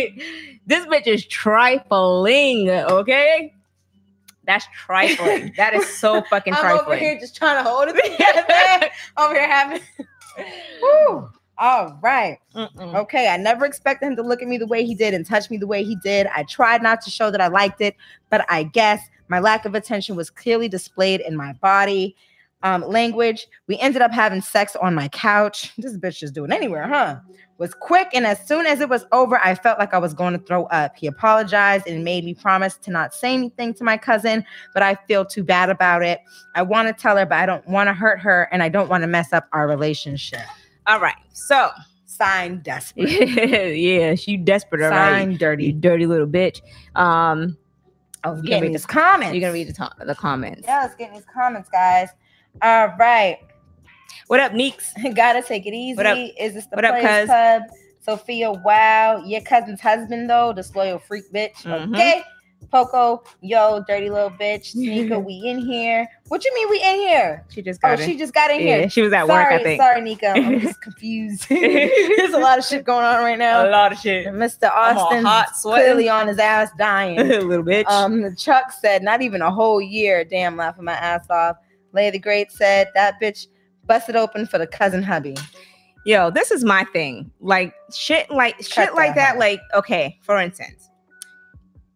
[0.66, 3.55] this bitch is trifling, okay?
[4.44, 5.53] That's trifling.
[5.57, 6.87] that is so fucking I'm trifling.
[6.87, 8.90] over here just trying to hold it together.
[9.16, 9.83] over here having.
[10.83, 11.29] Woo.
[11.59, 12.38] All right.
[12.55, 12.94] Mm-mm.
[12.96, 15.48] Okay, I never expected him to look at me the way he did and touch
[15.51, 16.27] me the way he did.
[16.35, 17.94] I tried not to show that I liked it,
[18.31, 22.16] but I guess my lack of attention was clearly displayed in my body
[22.62, 23.46] um, language.
[23.68, 25.72] We ended up having sex on my couch.
[25.79, 27.16] This bitch is doing anywhere, huh?
[27.59, 30.33] Was quick, and as soon as it was over, I felt like I was going
[30.33, 30.96] to throw up.
[30.96, 34.44] He apologized and made me promise to not say anything to my cousin,
[34.75, 36.20] but I feel too bad about it.
[36.57, 38.88] I want to tell her, but I don't want to hurt her, and I don't
[38.88, 40.40] want to mess up our relationship.
[40.87, 41.14] All right.
[41.33, 41.70] So,
[42.07, 43.09] Sign desperate.
[43.79, 45.20] yeah, she desperate, all right?
[45.20, 45.72] Sign You dirty.
[45.72, 46.61] dirty little bitch.
[46.94, 47.57] Um,
[48.25, 49.35] I was getting read these the- comments.
[49.35, 50.62] you're gonna read the, to- the comments.
[50.66, 52.11] Yeah, let's get these comments, guys.
[52.61, 53.38] All right.
[54.27, 54.93] What up, Neeks?
[55.15, 55.97] Gotta take it easy.
[55.97, 56.19] What up?
[56.38, 57.27] Is this the What up, Players cuz?
[57.27, 57.62] Club?
[58.01, 59.23] Sophia, wow.
[59.25, 61.62] Your cousin's husband, though, this loyal freak bitch.
[61.65, 61.93] Mhm.
[61.95, 62.23] Okay.
[62.71, 64.75] Poco, yo, dirty little bitch.
[64.75, 66.07] Nika, we in here.
[66.29, 67.45] What you mean we in here?
[67.51, 68.88] She just Oh, got she just got in Yeah, here.
[68.91, 69.81] she was at sorry, work, I think.
[69.83, 70.29] sorry, Nika.
[70.31, 71.47] I'm just confused.
[71.49, 73.69] There's a lot of shit going on right now.
[73.69, 74.27] A lot of shit.
[74.27, 74.71] And Mr.
[74.71, 75.85] Austin hot, sweating.
[75.85, 77.17] clearly on his ass dying.
[77.29, 77.87] little bitch.
[77.88, 80.25] Um, Chuck said, not even a whole year.
[80.25, 81.57] Damn, laughing my ass off.
[81.92, 83.46] Lay the Great said, that bitch
[83.87, 85.37] busted open for the cousin hubby.
[86.05, 87.31] Yo, this is my thing.
[87.40, 89.38] Like shit, like shit like that that.
[89.38, 90.90] Like okay, for instance,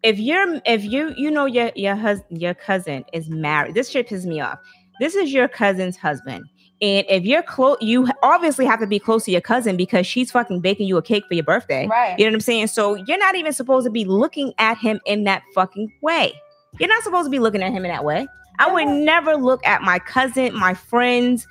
[0.03, 4.07] if you're if you you know your your husband your cousin is married, this shit
[4.07, 4.59] pisses me off.
[4.99, 6.45] This is your cousin's husband.
[6.79, 10.29] And if you're close, you obviously have to be close to your cousin because she's
[10.29, 11.87] fucking baking you a cake for your birthday.
[11.87, 12.17] Right.
[12.19, 12.67] You know what I'm saying?
[12.67, 16.39] So you're not even supposed to be looking at him in that fucking way.
[16.79, 18.27] You're not supposed to be looking at him in that way.
[18.59, 21.47] I would never look at my cousin, my friends,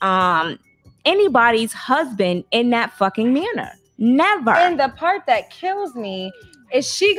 [0.00, 0.58] um,
[1.04, 3.72] anybody's husband in that fucking manner.
[3.98, 4.50] Never.
[4.50, 6.32] And the part that kills me
[6.72, 7.18] is she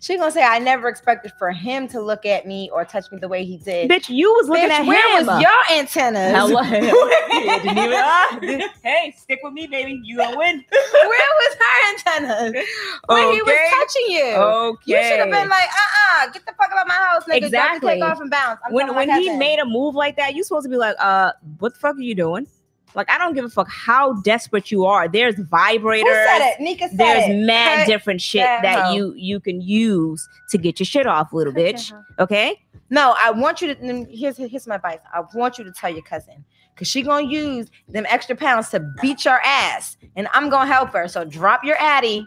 [0.00, 3.18] she gonna say, I never expected for him to look at me or touch me
[3.18, 3.90] the way he did.
[3.90, 5.26] Bitch, you was looking Bitch, at where him.
[5.26, 6.32] was your antennas?
[6.36, 6.62] Hello.
[6.62, 10.00] Yeah, didn't even- hey, stick with me, baby.
[10.04, 10.64] You gonna win.
[10.70, 12.64] Where was her antennas?
[13.06, 14.34] When he was touching you.
[14.34, 14.92] Okay.
[14.92, 17.44] You should have been like, uh-uh, get the fuck out of my house, nigga.
[17.44, 17.94] Exactly.
[17.94, 18.60] Take off and bounce.
[18.66, 19.38] I'm when when he cousin.
[19.38, 22.00] made a move like that, you supposed to be like, uh, what the fuck are
[22.00, 22.46] you doing?
[22.94, 25.08] Like, I don't give a fuck how desperate you are.
[25.08, 26.02] There's vibrators.
[26.02, 26.60] Who said it?
[26.60, 27.46] Nika said There's it.
[27.46, 31.32] mad Cut different shit that that you you can use to get your shit off,
[31.32, 31.92] little Cut bitch.
[32.18, 32.60] Okay?
[32.90, 34.06] No, I want you to.
[34.10, 35.00] Here's here's my advice.
[35.12, 38.80] I want you to tell your cousin because she gonna use them extra pounds to
[39.02, 41.08] beat your ass, and I'm gonna help her.
[41.08, 42.26] So drop your addy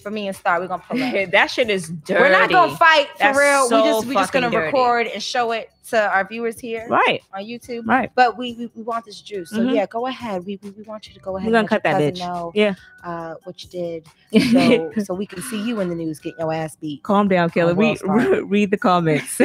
[0.00, 0.60] for me and Star.
[0.60, 1.30] We're gonna pull up.
[1.32, 2.20] that shit is dirty.
[2.20, 3.68] We're not gonna fight for That's real.
[3.68, 4.66] so we just we just gonna dirty.
[4.66, 7.86] record and show it to our viewers here Right, on YouTube.
[7.86, 8.10] right.
[8.14, 9.50] But we, we we want this juice.
[9.50, 9.74] So Mhm.
[9.74, 10.44] yeah, go ahead.
[10.44, 11.50] We, we we want you to go ahead.
[11.50, 12.18] We're and gonna cut that bitch.
[12.18, 12.74] Know, Yeah.
[13.04, 14.06] uh, what you did,
[14.52, 17.02] so so we can see you in the news getting your ass beat.
[17.02, 17.72] Calm down, Kelly.
[17.72, 19.38] Oh, Read, read the comments.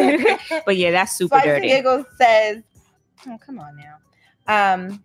[0.65, 1.67] but yeah, that's super Spicy dirty.
[1.69, 2.61] Giggles says,
[3.27, 3.95] "Oh, come on now.
[4.73, 5.01] Um,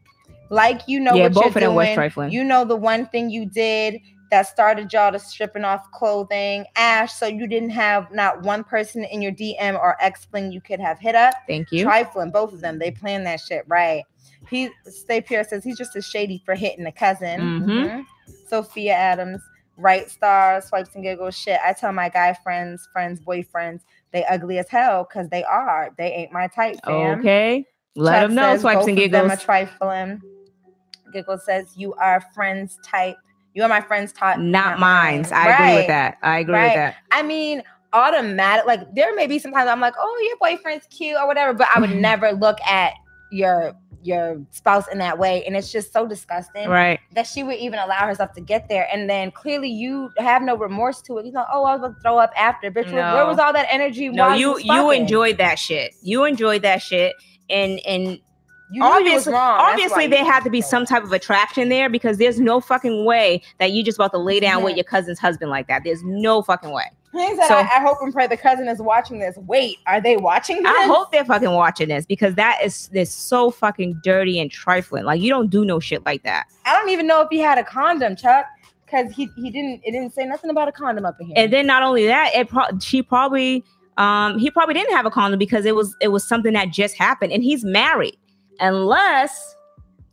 [0.50, 1.94] like you know yeah, what both you're of them was doing.
[1.94, 2.32] trifling.
[2.32, 7.12] You know the one thing you did that started y'all to stripping off clothing, Ash.
[7.12, 10.80] So you didn't have not one person in your DM or X fling you could
[10.80, 11.34] have hit up.
[11.46, 11.84] Thank you.
[11.84, 12.78] Trifling, both of them.
[12.78, 14.04] They planned that shit right.
[14.48, 17.40] He Stay Pierre says he's just as shady for hitting a cousin.
[17.40, 17.66] Mhm.
[17.66, 18.06] Mhm.
[18.48, 19.42] Sophia Adams.
[19.76, 21.36] Right star, swipes and giggles.
[21.36, 21.60] Shit.
[21.64, 25.90] I tell my guy friends, friends, boyfriends, they ugly as hell because they are.
[25.96, 27.20] They ain't my type, fam.
[27.20, 27.64] Okay.
[27.94, 29.32] Let Chuck them know, says swipes and of them giggles.
[29.32, 30.22] are trifling.
[31.12, 33.16] Giggle says you are friends type.
[33.54, 35.26] You and my friends type, Not mine.
[35.32, 36.18] I agree with that.
[36.22, 36.64] I agree Right.
[36.66, 36.94] with that.
[37.10, 38.66] I mean, automatic.
[38.66, 41.80] Like there may be sometimes I'm like, oh, your boyfriend's cute or whatever, but I
[41.80, 42.92] would never look at
[43.30, 47.00] your your spouse in that way, and it's just so disgusting Right.
[47.14, 48.86] that she would even allow herself to get there.
[48.92, 51.26] And then clearly you have no remorse to it.
[51.26, 52.92] You know, oh, I was about to throw up after, bitch.
[52.92, 54.08] Where, where was all that energy?
[54.08, 55.94] No, you you enjoyed that shit.
[56.00, 57.16] You enjoyed that shit.
[57.50, 58.20] And and
[58.70, 59.60] You knew you was obviously, wrong.
[59.60, 63.42] Obviously there had to be some type of attraction there because there's no fucking way
[63.58, 65.84] that you just about to lay down with your cousin's husband like that.
[65.84, 66.84] There's no fucking way.
[67.12, 69.36] So- I, I hope and pray the cousin is watching this.
[69.38, 70.72] Wait, are they watching this?
[70.76, 75.04] I hope they're fucking watching this because that is is so fucking dirty and trifling.
[75.04, 76.46] Like you don't do no shit like that.
[76.66, 78.44] I don't even know if he had a condom, Chuck,
[78.84, 81.34] because he, he didn't it didn't say nothing about a condom up in here.
[81.38, 83.64] And then not only that, it pro- she probably
[83.96, 86.96] um he probably didn't have a condom because it was it was something that just
[86.98, 88.18] happened and he's married.
[88.60, 89.56] Unless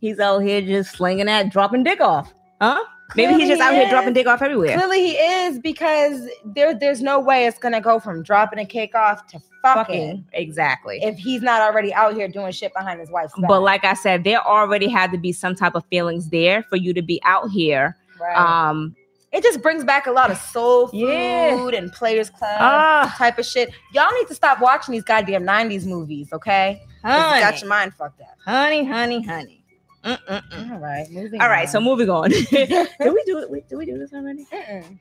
[0.00, 2.32] he's out here just slinging that dropping dick off.
[2.60, 2.82] Huh?
[3.14, 4.76] Maybe he's Clearly just out he here dropping dick off everywhere.
[4.76, 8.94] Clearly he is because there there's no way it's gonna go from dropping a cake
[8.96, 10.98] off to fucking, Fucking exactly.
[11.02, 13.48] if he's not already out here doing shit behind his wife's back.
[13.48, 16.76] But like I said, there already had to be some type of feelings there for
[16.76, 17.96] you to be out here.
[18.20, 18.36] right.
[18.36, 18.96] Um
[19.32, 21.70] it just brings back a lot of soul food Yeah.
[21.78, 23.70] and Players Club ah, type of shit.
[23.92, 26.80] Y'all need to stop watching these goddamn '90s movies, okay?
[27.06, 28.36] Honey, got your mind fucked up.
[28.44, 29.64] honey, honey, honey.
[30.04, 30.70] Mm-mm-mm.
[30.72, 31.40] All right, moving.
[31.40, 32.30] All right, so moving on.
[32.50, 33.68] did we do it?
[33.68, 34.44] Did we do this already?
[34.52, 34.98] Mm-mm.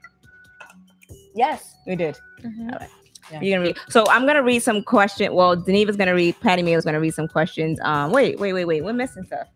[1.36, 1.76] Yes.
[1.86, 2.18] We did.
[2.42, 2.72] Mhm.
[2.74, 2.90] All right.
[3.32, 3.42] Yeah.
[3.42, 3.78] You're gonna read.
[3.90, 5.34] So I'm gonna read some question.
[5.34, 6.40] Well, Geneva's gonna read.
[6.42, 7.80] Patty Meal's gonna read some questions.
[7.82, 8.84] Um, wait, wait, wait, wait.
[8.84, 9.48] We're missing stuff.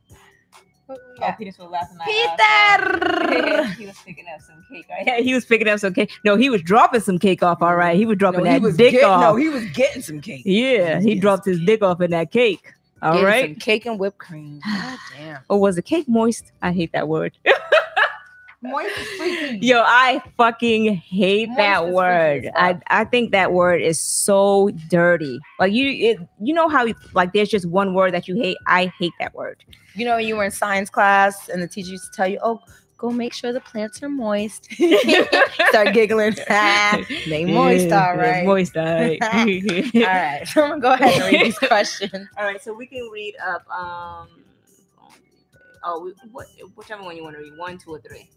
[0.90, 1.38] What Oh, got?
[1.38, 1.98] Peter's still laughing.
[2.02, 3.66] Uh, Peter.
[3.78, 4.86] he was picking up some cake.
[4.90, 5.04] Right?
[5.06, 6.12] Yeah, he was picking up some cake.
[6.26, 7.62] No, he was dropping some cake off.
[7.62, 9.22] All right, he was dropping No, he that was dick get- off.
[9.22, 10.42] No, he was getting some cake.
[10.46, 11.22] yeah, he Yes.
[11.22, 12.74] dropped his dick off in that cake.
[13.04, 13.46] All Getting right.
[13.52, 14.62] some cake and whipped cream.
[14.66, 15.42] God damn.
[15.48, 16.52] Or was the cake moist?
[16.64, 17.34] I hate that word.
[18.62, 18.92] Moist
[19.22, 19.64] is.
[19.64, 22.50] Yo, I fucking hate Moist that word.
[22.56, 22.80] I.
[22.88, 25.40] I think that word is so dirty.
[25.60, 28.58] Like you, it, you know how like there's just one word that you hate.
[28.68, 29.64] I hate that word.
[29.96, 32.38] You know, when you were in science class and the teacher used to tell you,
[32.44, 32.60] "Oh,
[32.98, 34.70] go make sure the plants are moist."
[35.70, 36.36] Start giggling.
[37.30, 38.44] they moist, all they're.
[38.44, 39.22] Moist, all right.
[39.24, 42.28] All right, so I'm gonna go ahead and read these questions.
[42.38, 43.66] All right, so we can read up.
[43.70, 44.28] Um,
[45.86, 48.30] oh, we, what, whichever one you want to read, one, two, or three.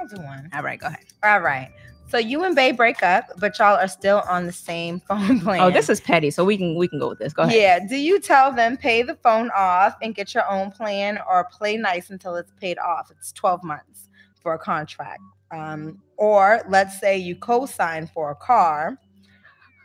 [0.00, 0.48] I'll do one.
[0.52, 1.04] All right, go ahead.
[1.22, 1.70] All right.
[2.08, 5.60] So you and Bay break up, but y'all are still on the same phone plan.
[5.60, 7.32] Oh, this is petty, so we can we can go with this.
[7.32, 7.56] Go ahead.
[7.56, 7.86] Yeah.
[7.86, 11.76] Do you tell them pay the phone off and get your own plan, or play
[11.76, 13.10] nice until it's paid off?
[13.10, 14.08] It's 12 months
[14.40, 15.20] for a contract.
[15.50, 18.98] Um, or let's say you co-sign for a car,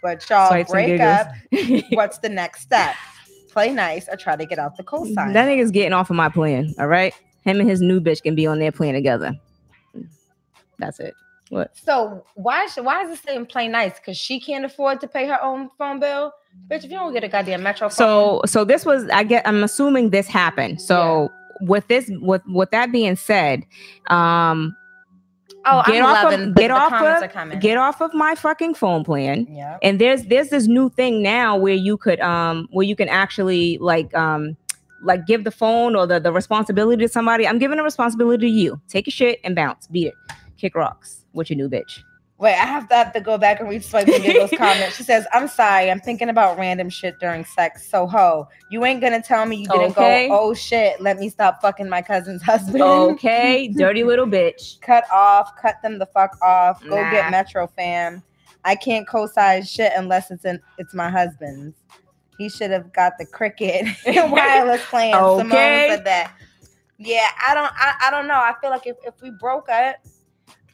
[0.02, 1.28] but y'all Swipes break up.
[1.92, 2.96] What's the next step?
[3.50, 5.34] Play nice or try to get out the co-sign.
[5.34, 6.74] That nigga's getting off of my plan.
[6.80, 7.14] All right.
[7.44, 9.34] Him and his new bitch can be on their plan together.
[10.80, 11.14] That's it.
[11.50, 11.76] What?
[11.78, 14.00] so why should why is it saying play nice?
[14.00, 16.32] Because she can't afford to pay her own phone bill.
[16.70, 19.46] Bitch, if you don't get a goddamn metro phone, So so this was I get
[19.48, 20.82] I'm assuming this happened.
[20.82, 21.30] So
[21.62, 23.66] with this with with that being said,
[24.08, 24.76] um
[25.66, 26.94] oh, get I'm off of- loving the, get the off
[27.54, 29.46] of- get off of my fucking phone plan.
[29.50, 29.78] yeah.
[29.84, 33.78] And there's there's this new thing now where you could um where you can actually
[33.80, 34.56] like um
[35.04, 37.46] like give the phone or the, the responsibility to somebody.
[37.46, 38.82] I'm giving the responsibility to you.
[38.88, 39.86] Take a shit and bounce.
[39.88, 40.14] Beat it.
[40.64, 42.04] Kick rocks with your new bitch.
[42.38, 44.94] Wait, I have to have to go back and read Swipe and Giggles comment.
[44.94, 47.86] She says, I'm sorry, I'm thinking about random shit during sex.
[47.90, 50.30] So ho, you ain't gonna tell me you didn't Okay.
[50.30, 52.82] go, oh shit, let me stop fucking my cousin's husband.
[52.82, 54.80] Okay, dirty little bitch.
[54.80, 56.82] cut off, cut them the fuck off.
[56.90, 57.12] Go Nah.
[57.12, 58.24] get Metro fam.
[58.64, 61.76] I can't co-sign shit unless it's in it's my husband's.
[62.38, 65.14] He should have got the cricket wireless plan.
[65.26, 65.38] Okay.
[65.40, 66.34] Simone said that.
[67.00, 68.36] Yeah, I don't I, I don't know.
[68.36, 69.98] I feel like if, if we broke up,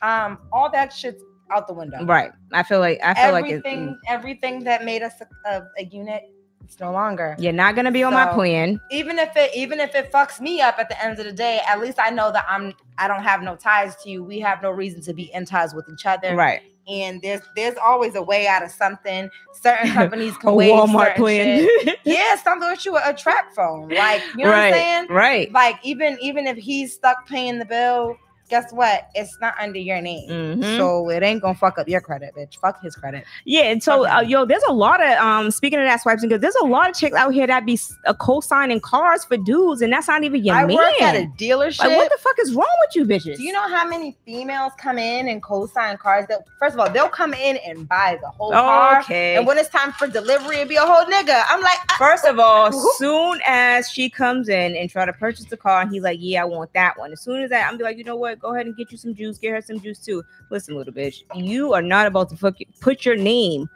[0.02, 2.04] um, all that shit's out the window.
[2.06, 2.32] Right.
[2.54, 5.86] I feel like I feel like everything, it, everything that made us a, a, a
[5.86, 6.24] unit,
[6.64, 7.36] it's no longer.
[7.40, 8.80] you're not gonna be on my plan.
[8.92, 11.62] Even if it, even if it fucks me up at the end of the day,
[11.68, 14.24] at least I know that I'm, I don't have no ties to you.
[14.24, 16.36] We have no reason to be in ties with each other.
[16.36, 16.62] Right.
[16.88, 19.30] And there's, there's always a way out of something.
[19.54, 21.68] Certain companies can waive Walmart plan.
[22.04, 24.70] Yeah, something with you a trap phone, like you know right.
[24.70, 25.08] what I'm saying.
[25.10, 25.52] Right.
[25.52, 28.16] Like even, even if he's stuck paying the bill,
[28.50, 29.10] guess what?
[29.16, 30.30] It's not under your name.
[30.30, 30.78] Mhm.
[30.78, 32.58] So it ain't gonna fuck up your credit, bitch.
[32.60, 33.24] Fuck his credit.
[33.46, 35.52] Yeah, and so uh, yo, there's a lot of um.
[35.52, 36.42] Speaking of that, swipes and good.
[36.42, 39.94] There's a lot of chicks out here that be uh, co-signing cars for dudes, and
[39.94, 40.76] that's not even your I man.
[40.76, 41.80] work at a dealership.
[41.80, 43.38] like, what the fuck is wrong with you, bitches?
[43.38, 46.26] Do you know how many females come in and co-sign cars?
[46.30, 49.36] That first of all, they'll come in and buy the whole car, Okay.
[49.36, 51.44] and when it's time for delivery, it'll be a whole nigga.
[51.50, 55.46] I'm like, I- First of all, soon as she comes in and try to purchase
[55.46, 57.78] the car, and he's like, "Yeah, I want that one." As soon as that, I'm
[57.78, 58.39] be like, "You know what?
[58.40, 59.38] Go ahead and get you some juice.
[59.38, 63.06] Get her some juice too." Listen, little bitch, you are not about to fuck put
[63.06, 63.70] your name.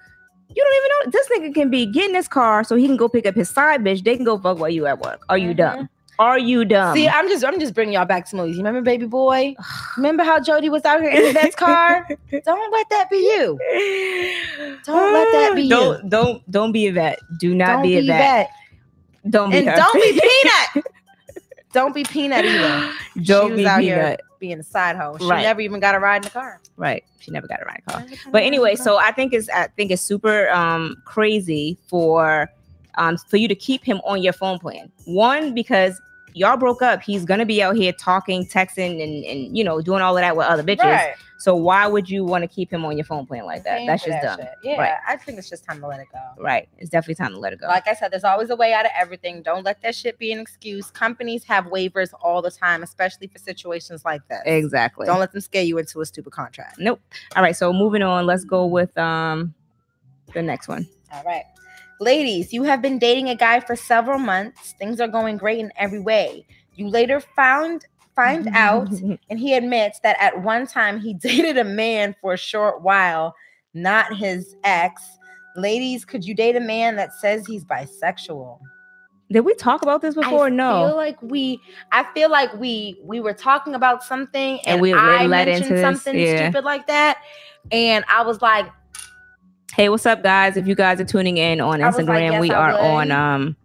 [0.55, 3.09] You don't even know this nigga can be getting this car so he can go
[3.09, 4.03] pick up his side bitch.
[4.03, 5.23] They can go fuck while you at work.
[5.29, 5.57] Are you Mhm.
[5.57, 5.89] dumb?
[6.19, 6.95] Are you dumb?
[6.95, 8.55] see, I'm just, I'm just bringing y'all back to movies.
[8.55, 9.55] You remember Baby Boy?
[9.97, 12.07] Remember how Jody was out here in the Yvette's car?
[12.45, 13.59] Don't let that be you.
[14.85, 15.69] Don't let that be you.
[15.69, 17.19] Don't don't don't be Yvette.
[17.39, 18.49] Do not don't be, Yvette.
[19.29, 19.75] Don't be and her.
[19.75, 20.85] don't be Peanut.
[21.73, 22.91] don't be Peanut either.
[23.23, 23.81] don't be out peanut.
[23.81, 25.17] here being a side hoe.
[25.17, 25.41] She Right.
[25.43, 26.59] never even got a ride in the car.
[26.75, 27.01] Right.
[27.19, 28.03] She never got a ride car.
[28.29, 32.49] But anyway, so I think it's I think it's super um crazy for
[32.95, 34.91] um for you to keep him on your phone plan.
[35.05, 35.99] One because
[36.33, 40.01] y'all broke up, he's gonna be out here talking, texting, and and you know doing
[40.01, 40.79] all of that with other bitches.
[40.83, 41.15] right.
[41.39, 43.75] So why would you want to keep him on your phone plan like that?
[43.75, 44.39] Paying That's just that dumb.
[44.39, 44.55] shit.
[44.63, 44.93] Yeah, Right.
[45.05, 46.21] I think it's just time to let it go.
[46.41, 46.69] Right.
[46.77, 47.67] It's definitely time to let it go.
[47.67, 49.41] Like I said, there's always a way out of everything.
[49.41, 50.89] Don't let that shit be an excuse.
[50.91, 54.43] Companies have waivers all the time, especially for situations like that.
[54.45, 55.05] exactly.
[55.05, 56.79] Don't let them scare you into a stupid contract.
[56.79, 57.01] Nope.
[57.35, 57.57] All right.
[57.57, 58.25] So moving on.
[58.25, 59.53] Let's go with um
[60.33, 60.87] the next one.
[61.11, 61.43] All right.
[61.99, 64.73] Ladies, you have been dating a guy for several months.
[64.79, 66.45] Things are going great in every way.
[66.75, 67.85] You later found
[68.15, 72.37] find out and he admits that at one time he dated a man for a
[72.37, 73.35] short while,
[73.73, 75.03] not his ex.
[75.55, 78.59] Ladies, could you date a man that says he's bisexual?
[79.31, 80.47] Did we talk about this before?
[80.47, 80.87] I no.
[80.87, 81.59] feel like we
[81.91, 85.71] I feel like we we were talking about something and, And we I into mentioned
[85.71, 86.37] this, something yeah.
[86.37, 87.17] stupid like that.
[87.71, 88.67] And I was like,
[89.75, 90.55] Hey, what's up, guys?
[90.55, 92.71] If you guys are tuning in on I was like, Instagram, yes, we I are
[92.73, 93.11] would.
[93.11, 93.57] on um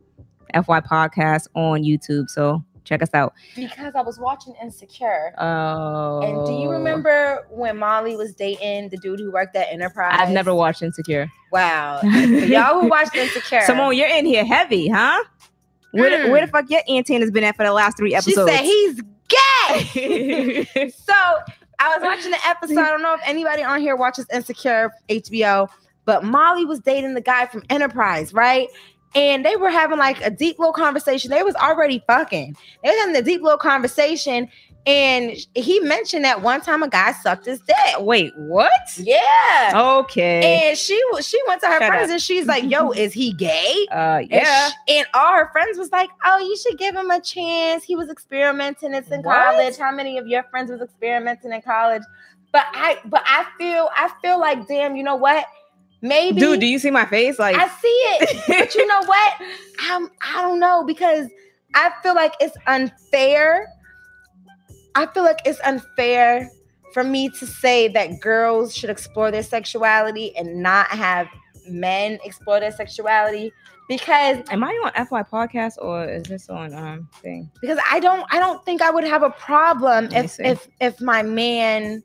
[0.55, 2.29] FY Podcast on YouTube.
[2.31, 3.35] So check us out.
[3.55, 5.35] because I was watching Insecure.
[5.37, 10.17] Oh, And do you remember when Molly was dating the dude who worked at Enterprise?
[10.19, 11.31] I've never watched Insecure.
[11.53, 12.01] Wow.
[12.03, 13.63] Y'all who watched Insecure.
[13.63, 15.23] Simone, you're in here heavy, huh?
[15.91, 18.51] Where, the, where the fuck your antenna's been at for the last three episodes?
[18.51, 20.65] she said he's gay.
[21.07, 21.15] so
[21.79, 22.79] I was watching the episode.
[22.79, 25.69] I don't know if anybody on here watches Insecure HBO,
[26.09, 28.67] but Molly was dating the guy from Enterprise, right?
[29.15, 31.31] And they were having like a deep little conversation.
[31.31, 32.57] They was already fucking.
[32.83, 34.49] They was having a deep little conversation.
[34.87, 37.77] And he mentioned that one time a guy sucked his dick.
[38.01, 38.71] Wait, what?
[38.97, 39.73] Yeah.
[39.75, 40.69] Okay.
[40.71, 42.15] And she she went to her Shut friends up.
[42.15, 43.87] and she's like, yo, is he gay?
[43.93, 44.71] uh, And yeah.
[44.89, 47.85] And, all her friends was like, oh, you should give him a chance.
[47.85, 48.95] He was experimenting.
[48.95, 49.37] It's in What?
[49.37, 49.77] college.
[49.77, 52.03] How many of your friends was experimenting in college?
[52.51, 55.45] But I but I feel I feel like, damn, you know what?
[56.01, 57.39] Maybe Dude, do you see my face?
[57.39, 58.45] Like, I see it.
[58.47, 59.35] but you know what?
[59.81, 61.29] I'm I don't know because
[61.75, 63.67] I feel like it's unfair.
[64.95, 66.51] I feel like it's unfair
[66.93, 71.29] for me to say that girls should explore their sexuality and not have
[71.69, 73.53] men explore their sexuality
[73.89, 77.51] because am I on FY Podcast or is this on um thing?
[77.61, 80.45] because I don't I don't think I would have a problem if see.
[80.45, 82.03] if if my man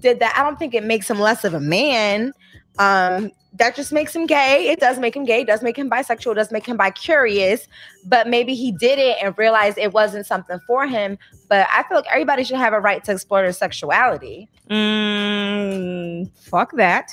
[0.00, 0.34] did that.
[0.36, 2.32] I don't think it makes him less of a man.
[2.78, 4.68] Um that just makes him gay.
[4.68, 5.40] It does make him gay.
[5.40, 6.32] It does make him bisexual.
[6.32, 7.66] It does make him bi curious.
[8.04, 11.18] But maybe he did it and realized it wasn't something for him.
[11.48, 14.48] But I feel like everybody should have a right to explore their sexuality.
[14.70, 17.10] Mm, fuck that.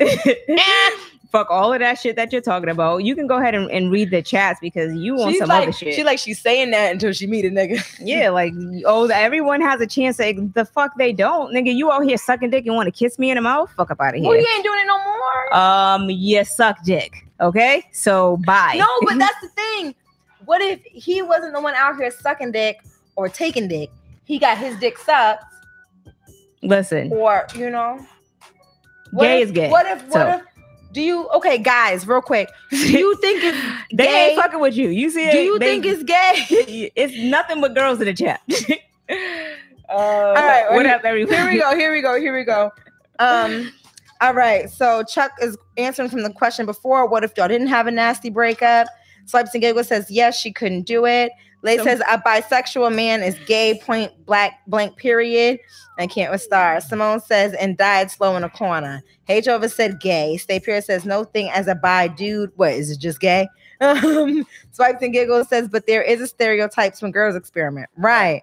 [1.34, 2.98] fuck all of that shit that you're talking about.
[2.98, 5.64] You can go ahead and, and read the chats because you want She's some like,
[5.64, 5.94] other shit.
[5.94, 7.84] she like she's saying that until she meet a nigga.
[8.00, 8.52] yeah, like
[8.86, 10.18] oh, everyone has a chance.
[10.18, 11.74] To, the fuck they don't, nigga.
[11.74, 13.68] You out here sucking dick and want to kiss me in the mouth?
[13.76, 14.28] Fuck up out of here.
[14.28, 15.56] Well, you ain't doing it no more.
[15.56, 17.26] Um, you suck dick.
[17.40, 18.76] Okay, so bye.
[18.78, 19.94] No, but that's the thing.
[20.44, 22.78] What if he wasn't the one out here sucking dick
[23.16, 23.90] or taking dick?
[24.24, 25.44] He got his dick sucked,
[26.62, 27.12] listen.
[27.12, 27.98] or you know,
[29.10, 30.02] what Gay if, is gay, What if?
[30.04, 30.28] What so.
[30.28, 30.53] if?
[30.94, 31.28] Do you?
[31.30, 32.48] Okay, guys, real quick.
[32.70, 33.58] Do you think it's
[33.92, 34.28] They gay?
[34.30, 34.88] ain't fucking with you.
[34.88, 35.30] You see?
[35.30, 36.90] Do you They- think it's gay?
[36.96, 38.40] it's nothing but girls in the chat.
[39.10, 39.14] uh,
[39.92, 41.34] All right, what here- up, everyone?
[41.34, 41.74] Here we go.
[41.76, 42.18] Here we go.
[42.18, 42.70] Here we go.
[43.18, 43.72] Um.
[44.20, 44.70] All right.
[44.70, 47.06] So Chuck is answering from the question before.
[47.06, 48.86] What if y'all didn't have a nasty breakup?
[49.26, 51.32] Swipes and Giggles says yes, she couldn't do it.
[51.64, 53.80] Lay So- says a bisexual man is gay.
[53.82, 55.58] Point black blank period.
[55.98, 56.86] I can't with stars.
[56.86, 59.02] Simone says and died slow in a corner.
[59.28, 60.36] H over said gay.
[60.36, 62.52] Stay pure says no thing as a bi dude.
[62.56, 63.48] What is it just gay?
[63.80, 67.90] Um, Swipes and Giggles says, but there is a stereotypes when girls experiment.
[67.96, 68.42] Right.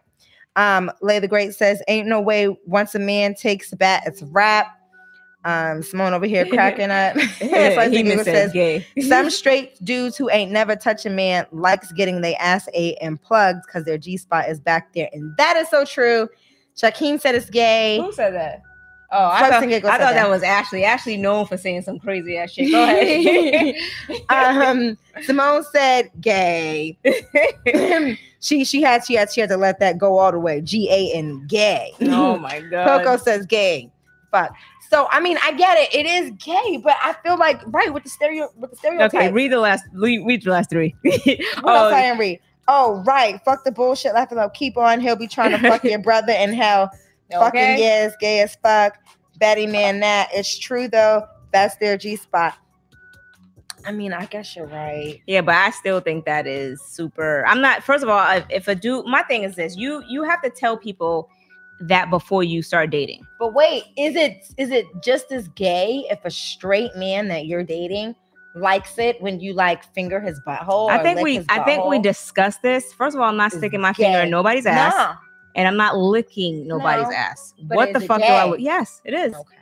[0.58, 2.56] Um, Lay the Great says, "Ain't no way.
[2.66, 4.68] Once a man takes a bat, it's a wrap."
[5.44, 7.16] Um, Simone over here cracking up.
[7.40, 8.86] First he thing says gay.
[9.08, 13.22] some straight dudes who ain't never touch a man likes getting their ass ate and
[13.22, 16.30] plugged because their G spot is back there, and that is so true.
[16.78, 18.00] Shaquem said it's gay.
[18.00, 18.62] Who said that?
[19.14, 20.30] Oh, I thought, I thought that that.
[20.30, 20.86] was Ashley.
[20.86, 22.72] Ashley known for saying some crazy ass shit.
[22.72, 23.76] Go ahead.
[24.30, 26.98] um, Simone said gay.
[28.40, 30.62] she she had she had she had to let that go all the way.
[30.62, 31.92] G A and gay.
[32.04, 33.04] oh my god.
[33.04, 33.92] Coco says gay.
[34.32, 34.56] Fuck.
[34.92, 35.96] So I mean, I get it.
[35.96, 39.14] It is gay, but I feel like right with the stereo with the stereotype.
[39.14, 39.86] Okay, read the last.
[39.94, 40.94] Read, read the last three.
[41.04, 41.96] What else oh.
[41.96, 42.40] I didn't read?
[42.68, 43.42] Oh, right.
[43.46, 44.14] Fuck the bullshit.
[44.14, 45.00] Laugh about keep on.
[45.00, 46.92] He'll be trying to fuck your brother in hell.
[47.32, 47.80] Fucking okay.
[47.80, 48.98] yes, gay as fuck.
[49.40, 51.26] Betty man, that it's true though.
[51.54, 52.56] That's their G spot.
[53.86, 55.22] I mean, I guess you're right.
[55.26, 57.46] Yeah, but I still think that is super.
[57.48, 57.82] I'm not.
[57.82, 60.50] First of all, if, if a dude, my thing is this: you you have to
[60.50, 61.30] tell people
[61.88, 63.26] that before you start dating.
[63.40, 67.64] But wait, is it is it just as gay if a straight man that you're
[67.64, 68.16] dating
[68.56, 70.90] likes it when you like finger his butthole?
[70.90, 72.94] I think we I think we discussed this.
[72.94, 75.16] First of all, I'm not sticking my finger in nobody's ass, Nah.
[75.56, 77.54] and I'm not licking nobody's No, ass.
[77.68, 78.52] What the fuck do I?
[78.58, 78.64] gay?
[78.64, 79.34] Yes, it is.
[79.34, 79.56] Okay.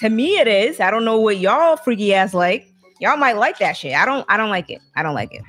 [0.00, 0.78] To me, it is.
[0.80, 2.72] I don't know what y'all freaky ass like.
[3.00, 3.94] Y'all might like that shit.
[3.94, 4.24] I don't.
[4.28, 4.80] I don't like it.
[4.96, 5.42] I don't like it.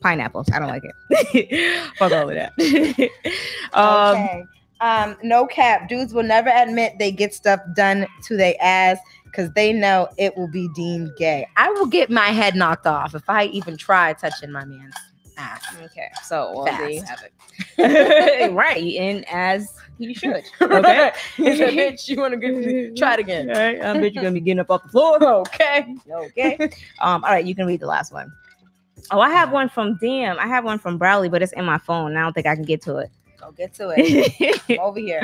[0.00, 0.48] Pineapples.
[0.52, 1.90] I don't like it.
[1.98, 2.52] Fuck all of that.
[3.72, 4.44] um, okay.
[4.80, 5.88] Um, no cap.
[5.88, 10.36] Dudes will never admit they get stuff done to their ass because they know it
[10.36, 11.46] will be deemed gay.
[11.56, 14.94] I will get my head knocked off if I even try touching my man's
[15.36, 15.64] ass.
[15.84, 17.24] Okay, so well, there you have
[17.78, 18.52] it.
[18.52, 20.44] right, and as you should.
[20.60, 21.12] Okay.
[21.36, 23.50] Bitch, you want to try it again.
[23.50, 25.18] All right, I bet you're gonna be getting up off the floor.
[25.22, 25.96] Okay.
[26.08, 26.70] Okay.
[27.00, 27.24] Um.
[27.24, 28.32] All right, you can read the last one.
[29.10, 30.38] Oh, I have one from Damn.
[30.38, 32.16] I have one from Bradley, but it's in my phone.
[32.16, 33.10] I don't think I can get to it.
[33.56, 34.60] Get to it.
[34.78, 35.22] Over here.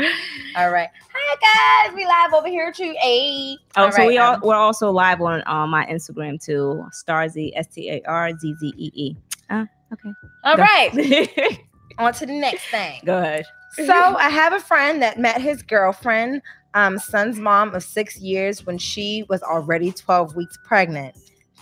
[0.56, 0.88] All right.
[1.12, 1.94] Hi guys.
[1.94, 2.94] We live over here too.
[3.02, 3.56] A.
[3.76, 6.84] Oh, so we all um, we're also live on uh, my Instagram too.
[6.92, 9.16] Starzy S T A R Z Z E E.
[9.50, 10.10] Uh, okay.
[10.44, 10.62] all Go.
[10.62, 11.58] right.
[11.98, 13.00] On to the next thing.
[13.04, 13.44] Go ahead.
[13.74, 16.42] So I have a friend that met his girlfriend,
[16.74, 21.16] um, son's mom of six years when she was already 12 weeks pregnant.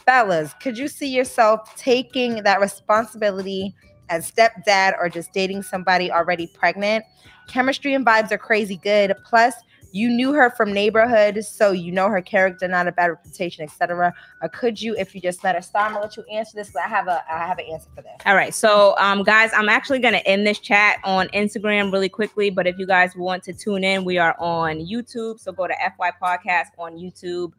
[0.05, 3.75] Fellas, could you see yourself taking that responsibility
[4.13, 7.05] as stepdad or just dating somebody already pregnant?
[7.49, 9.15] Chemistry and vibes are crazy good.
[9.25, 9.55] Plus,
[9.93, 14.15] you knew her from neighborhood, so you know her character, not a bad reputation, etc.
[14.41, 15.61] Or could you, if you just met her?
[15.61, 18.01] Star, I'm gonna let you answer this, I have a I have an answer for
[18.01, 18.13] this.
[18.25, 18.55] All right.
[18.55, 22.49] So, um, guys, I'm actually to end this chat on Instagram really quickly.
[22.49, 25.39] But if you guys want to tune in, we are on YouTube.
[25.39, 27.53] So go to FY Podcast on YouTube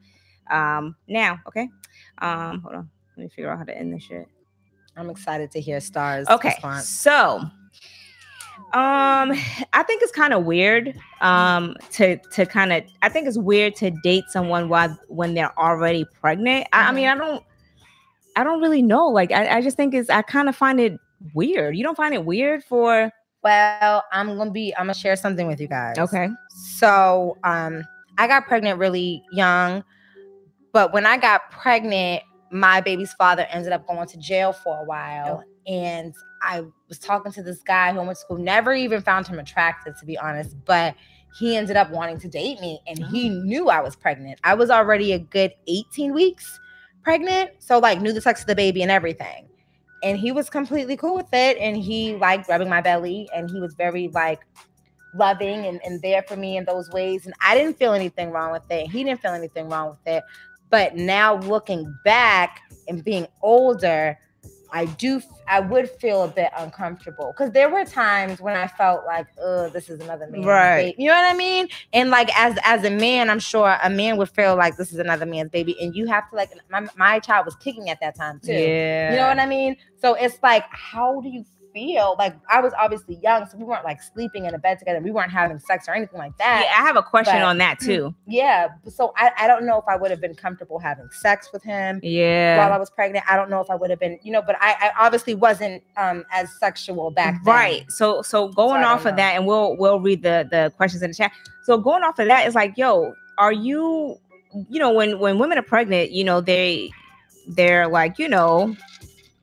[0.49, 1.39] um, now.
[1.47, 1.69] Okay.
[2.17, 2.89] Um, hold on.
[3.15, 4.27] Let me figure out how to end this shit.
[4.95, 6.49] I'm excited to hear Star's Okay.
[6.49, 6.87] response.
[6.87, 7.41] So,
[8.73, 9.31] um,
[9.73, 13.75] I think it's kind of weird um to to kind of I think it's weird
[13.77, 16.67] to date someone while when they're already pregnant.
[16.73, 17.43] I, I mean, I don't
[18.35, 19.07] I don't really know.
[19.07, 20.99] Like I, I just think it's I kind of find it
[21.33, 21.75] weird.
[21.77, 23.11] You don't find it weird for
[23.43, 24.73] Well, I'm gonna be.
[24.75, 25.97] I'm gonna share something with you guys.
[25.97, 26.29] okay.
[26.77, 27.83] So, um,
[28.17, 29.83] I got pregnant really young,
[30.71, 32.23] but when I got pregnant,
[32.53, 35.71] my baby's father ended up going to jail for a while, oh.
[35.71, 38.37] and I was talking to this guy who I went to school.
[38.37, 40.95] Never even found him attractive, to be honest, but
[41.39, 43.41] he ended up wanting to date me, and he oh.
[43.43, 44.39] knew I was pregnant.
[44.43, 46.59] I was already a good 18 weeks
[47.03, 49.47] pregnant, so like knew the sex of the baby and everything.
[50.03, 53.59] And he was completely cool with it, and he liked rubbing my belly, and he
[53.59, 54.41] was very like
[55.15, 57.25] loving and, and there for me in those ways.
[57.25, 58.89] And I didn't feel anything wrong with it.
[58.89, 60.23] He didn't feel anything wrong with it.
[60.73, 64.17] But now looking back and being older,
[64.71, 69.05] I do I would feel a bit uncomfortable because there were times when I felt
[69.05, 70.85] like, oh, this is another man's Right.
[70.85, 71.03] baby.
[71.03, 71.67] You know what I mean?
[71.93, 74.97] And like as as a man, I'm sure a man would feel like this is
[74.97, 78.15] another man's baby, and you have to like my my child was kicking at that
[78.15, 78.53] time too.
[78.53, 79.11] Yeah.
[79.11, 79.77] You know what I mean?
[80.01, 82.15] So it's like, how do you feel?
[82.17, 84.99] Like I was obviously young, so we weren't like sleeping in a bed together.
[85.01, 86.75] We weren't having sex or anything like Yeah, that.
[86.79, 88.13] I have a question But- on that too.
[88.27, 88.67] Yeah.
[88.87, 91.99] So I, I don't know if I would have been comfortable having sex with him
[92.03, 92.57] Yeah.
[92.59, 93.25] while I was pregnant.
[93.29, 95.83] I don't know if I would have been, you know, but I, I obviously wasn't
[95.97, 97.53] um as sexual back then.
[97.53, 97.91] Right.
[97.91, 99.17] So so going I off of know.
[99.17, 101.31] that, and we'll we'll read the the questions in the chat.
[101.63, 104.17] So going off of that is like, yo, are you,
[104.69, 106.91] you know, when when women are pregnant, you know, they
[107.47, 108.75] they're like, you know,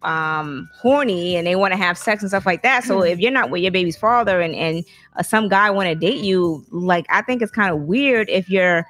[0.03, 2.85] um horny and they want to have sex and stuff like that.
[2.85, 4.85] So if you're not with your baby's father and and
[5.17, 8.49] uh, some guy want to date you, like I think it's kind of weird if
[8.49, 8.87] you're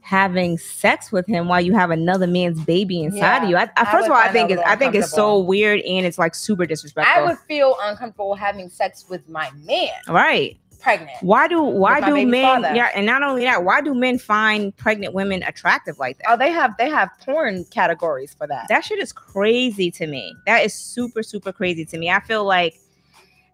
[0.00, 3.56] having sex with him while you have another man's baby inside Yeah, of you.
[3.56, 5.80] I, I, I first would of all, I think it's I think it's so weird
[5.80, 7.22] and it's like super disrespectful.
[7.22, 10.56] I would feel uncomfortable having sex with my man right.
[10.76, 11.16] Pregnant.
[11.20, 12.74] Why do why do men father.
[12.74, 16.26] yeah, and not only that, why do men find pregnant women attractive like that?
[16.28, 18.66] Oh, they have they have porn categories for that.
[18.68, 20.34] that shit is crazy to me.
[20.46, 22.10] That is super, super crazy to me.
[22.10, 22.78] I feel like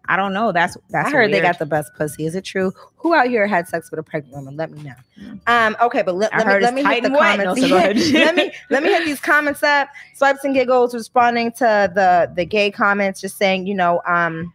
[0.09, 0.51] I don't know.
[0.51, 2.25] That's that's I heard they got the best pussy.
[2.25, 2.73] Is it true?
[2.97, 4.57] Who out here had sex with a pregnant woman?
[4.57, 4.95] Let me know.
[5.19, 5.39] Mm.
[5.47, 7.39] Um, okay, but let, let me let me hit the wet.
[7.39, 9.87] No, so let me let me hit these comments up.
[10.13, 14.53] Swipes and giggles responding to the the gay comments, just saying, you know, um,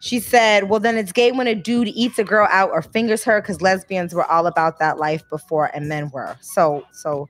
[0.00, 3.24] she said, "Well, then it's gay when a dude eats a girl out or fingers
[3.24, 7.28] her, because lesbians were all about that life before, and men were." So, so,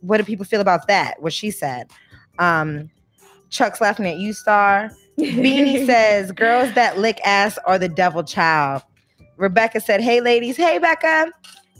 [0.00, 1.22] what do people feel about that?
[1.22, 1.90] What she said.
[2.38, 2.90] Um,
[3.50, 4.90] Chuck's laughing at you, Star.
[5.18, 8.82] Beanie says, "Girls that lick ass are the devil child."
[9.36, 10.56] Rebecca said, "Hey, ladies.
[10.56, 11.30] Hey, Becca."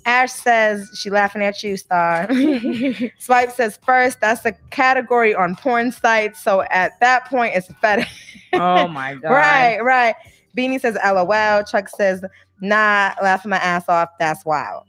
[0.09, 2.27] Ash says she laughing at you, Star.
[3.19, 6.43] Swipe says first, that's a category on porn sites.
[6.43, 8.43] So at that point, it's a fetish.
[8.55, 9.31] oh my god.
[9.31, 10.15] right, right.
[10.57, 11.63] Beanie says LOL.
[11.63, 12.25] Chuck says,
[12.63, 14.09] nah, laughing my ass off.
[14.19, 14.85] That's wild.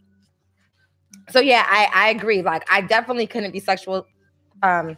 [1.32, 2.42] So yeah, I, I agree.
[2.42, 4.08] Like I definitely couldn't be sexual
[4.64, 4.98] um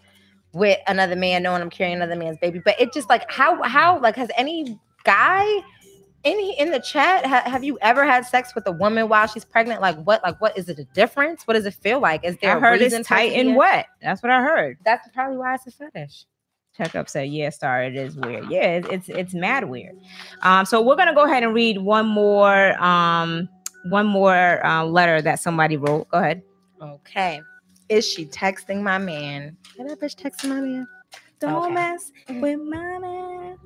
[0.54, 2.62] with another man knowing I'm carrying another man's baby.
[2.64, 5.64] But it just like how how like has any guy
[6.24, 9.46] any in the chat ha- have you ever had sex with a woman while she's
[9.46, 9.82] pregnant?
[9.82, 11.44] Like what like what is it a difference?
[11.48, 12.24] What does it feel like?
[12.24, 13.88] Is there I a heard reason it's tight and wet.
[14.02, 14.78] That's what I heard.
[14.86, 16.26] That's probably why it's a fetish.
[16.78, 18.50] Checkup said, "Yeah, star, it is weird.
[18.50, 19.98] Yeah, it's it's, it's mad weird."
[20.42, 23.50] Um, so we're gonna go ahead and read one more um
[23.90, 26.08] one more uh, letter that somebody wrote.
[26.10, 26.42] Go ahead.
[26.82, 27.42] Okay.
[27.90, 29.58] Is she texting my man?
[29.76, 30.88] can that bitch texting my man?
[31.40, 31.74] Don't Okay.
[31.74, 33.58] mess with my man.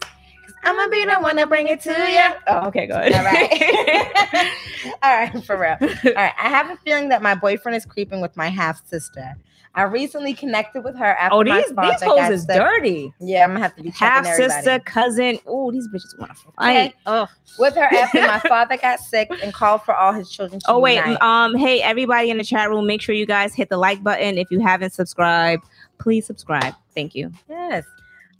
[0.63, 2.35] I'ma be the one to bring it to you.
[2.47, 3.13] Oh, okay, go ahead.
[3.13, 4.51] All right.
[5.03, 5.77] All right, for real.
[5.81, 6.33] All right.
[6.37, 9.35] I have a feeling that my boyfriend is creeping with my half sister.
[9.75, 12.55] I recently connected with her after oh, my these father these hoes is sick.
[12.55, 13.13] dirty.
[13.19, 15.37] Yeah, I'm gonna have to be Half sister, cousin.
[15.45, 16.95] Oh, these bitches want to fight.
[17.05, 17.27] Oh.
[17.59, 20.79] with her after my father got sick and called for all his children to Oh
[20.79, 21.21] wait, unite.
[21.21, 24.37] um, hey everybody in the chat room, make sure you guys hit the like button.
[24.37, 25.65] If you haven't subscribed,
[25.99, 26.73] please subscribe.
[26.95, 27.31] Thank you.
[27.49, 27.83] Yes.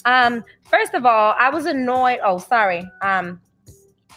[0.05, 2.19] Um, first of all, I was annoyed.
[2.23, 2.89] Oh, sorry.
[3.01, 3.41] Um,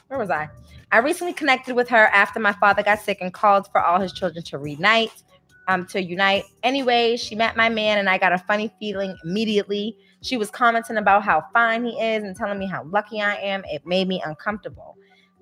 [0.09, 0.49] where was I?
[0.93, 4.13] I recently connected with her after my father got sick and called for all his
[4.13, 5.23] children to reunite.
[5.67, 6.45] Um, to unite.
[6.63, 9.99] Anyway, she met my man and I got a funny feeling immediately.
[10.23, 13.63] She was commenting about how fine he is and telling me how lucky I am.
[13.67, 14.97] It made me uncomfortable.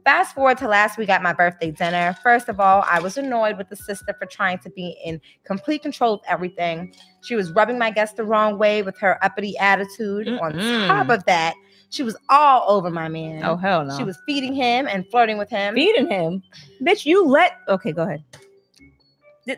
[0.07, 2.17] Fast forward to last week at my birthday dinner.
[2.23, 5.83] First of all, I was annoyed with the sister for trying to be in complete
[5.83, 6.95] control of everything.
[7.25, 10.29] She was rubbing my guests the wrong way with her uppity attitude.
[10.29, 10.87] On Mm-mm.
[10.87, 11.55] top of that,
[11.91, 13.43] she was all over my man.
[13.43, 13.97] Oh hell no.
[13.97, 15.75] She was feeding him and flirting with him.
[15.75, 16.41] feeding him.
[16.81, 18.23] Bitch, you let okay, go ahead.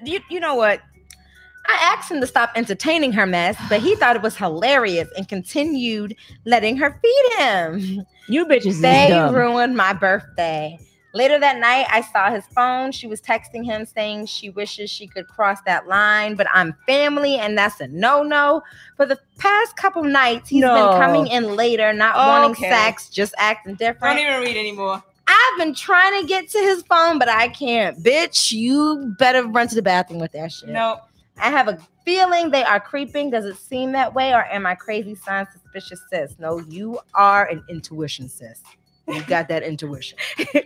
[0.03, 0.81] You, you know what?
[1.67, 5.29] I asked him to stop entertaining her mess, but he thought it was hilarious and
[5.29, 8.07] continued letting her feed him.
[8.29, 9.35] You bitches is They dumb.
[9.35, 10.79] ruined my birthday.
[11.15, 12.93] Later that night, I saw his phone.
[12.93, 17.37] She was texting him saying she wishes she could cross that line, but I'm family
[17.37, 18.63] and that's a no no.
[18.97, 20.75] For the past couple nights, he's No.
[20.75, 22.69] been coming in later, not wanting Okay.
[22.69, 24.19] sex, just acting different.
[24.19, 25.03] I don't even read anymore.
[25.27, 28.03] I've been trying to get to his phone, but I can't.
[28.03, 30.69] Bitch, you better run to the bathroom with that shit.
[30.69, 31.01] No.
[31.41, 33.31] I have a feeling they are creeping.
[33.31, 36.35] Does it seem that way, or am I crazy, sign suspicious, sis?
[36.39, 38.63] No, you are an intuition, sis.
[39.07, 40.19] You got that intuition.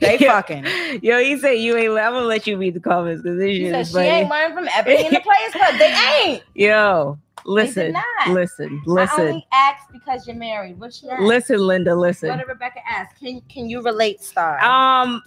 [0.00, 0.64] They Yo- fucking.
[1.02, 1.90] Yo, he said you ain't.
[1.92, 4.28] I'm gonna let you read the comments because this She shit said is she ain't
[4.28, 5.78] learned from Ebony in the Players Club.
[5.78, 5.94] They
[6.24, 6.42] ain't.
[6.54, 7.94] Yo, did listen,
[8.28, 10.78] listen, I listen, only asked because you're married.
[10.80, 12.30] What's your listen, Linda, Listen.
[12.30, 13.16] What did Rebecca ask?
[13.18, 14.58] Can Can you relate, Star?
[14.60, 15.22] Um.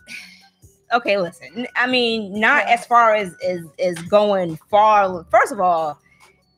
[0.94, 1.68] Okay, listen.
[1.76, 5.26] I mean, not as far as is is going far.
[5.32, 6.00] First of all,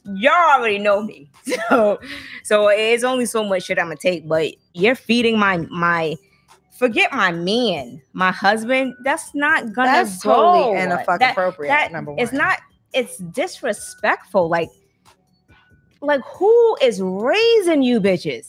[0.03, 1.29] y'all already know me,
[1.69, 1.99] so
[2.43, 4.27] so it's only so much shit I'm gonna take.
[4.27, 6.15] But you're feeding my my.
[6.77, 8.95] Forget my man, my husband.
[9.05, 10.33] That's not gonna That's go.
[10.33, 11.19] totally inappropriate.
[11.21, 11.69] That- appropriate.
[11.69, 12.19] that number one.
[12.19, 12.59] it's not
[12.93, 14.69] it's disrespectful like
[16.01, 18.47] like who is raising you bitches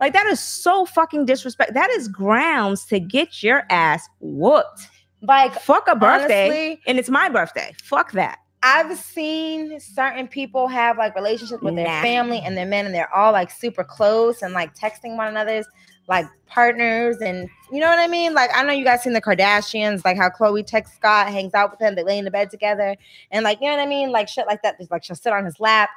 [0.00, 4.88] like that is so fucking disrespect that is grounds to get your ass whooped
[5.22, 10.66] like fuck a birthday honestly, and it's my birthday fuck that I've seen certain people
[10.68, 12.02] have like relationships with their Nah.
[12.02, 15.66] family and their men, and they're all like super close and like texting one another's
[16.08, 18.34] like partners, and you know what I mean.
[18.34, 21.70] Like I know you guys seen the Kardashians, like how Khloé texts Scott, hangs out
[21.70, 22.96] with him, they lay in the bed together,
[23.30, 24.78] and like you know what I mean, like shit like that.
[24.78, 25.90] Just like she'll sit on his lap,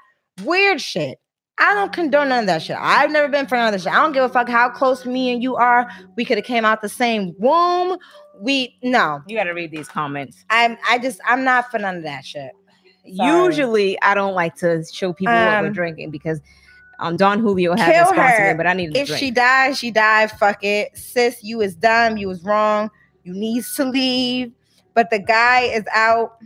[0.44, 1.20] weird shit.
[1.58, 2.78] I don't oh, condone none of that shit.
[2.80, 3.94] I've never been for none of that shit.
[3.94, 5.88] I don't give a fuck how close me and you are.
[6.18, 7.98] We could have came out the same womb.
[8.42, 9.22] We no.
[9.28, 10.44] You got to read these comments.
[10.50, 12.52] I'm I just I'm not for none of that shit.
[13.16, 13.46] Sorry.
[13.46, 16.40] Usually, I don't like to show people what we're Um, drinking because
[17.00, 18.56] um, Don Julio has kill a sponsor her.
[18.56, 19.20] but I need to if drink.
[19.20, 20.32] she dies, she died.
[20.32, 21.44] Fuck it, sis.
[21.44, 22.18] You was dumb.
[22.18, 22.90] You was wrong.
[23.24, 24.52] You needs to leave.
[24.94, 26.38] But the guy is out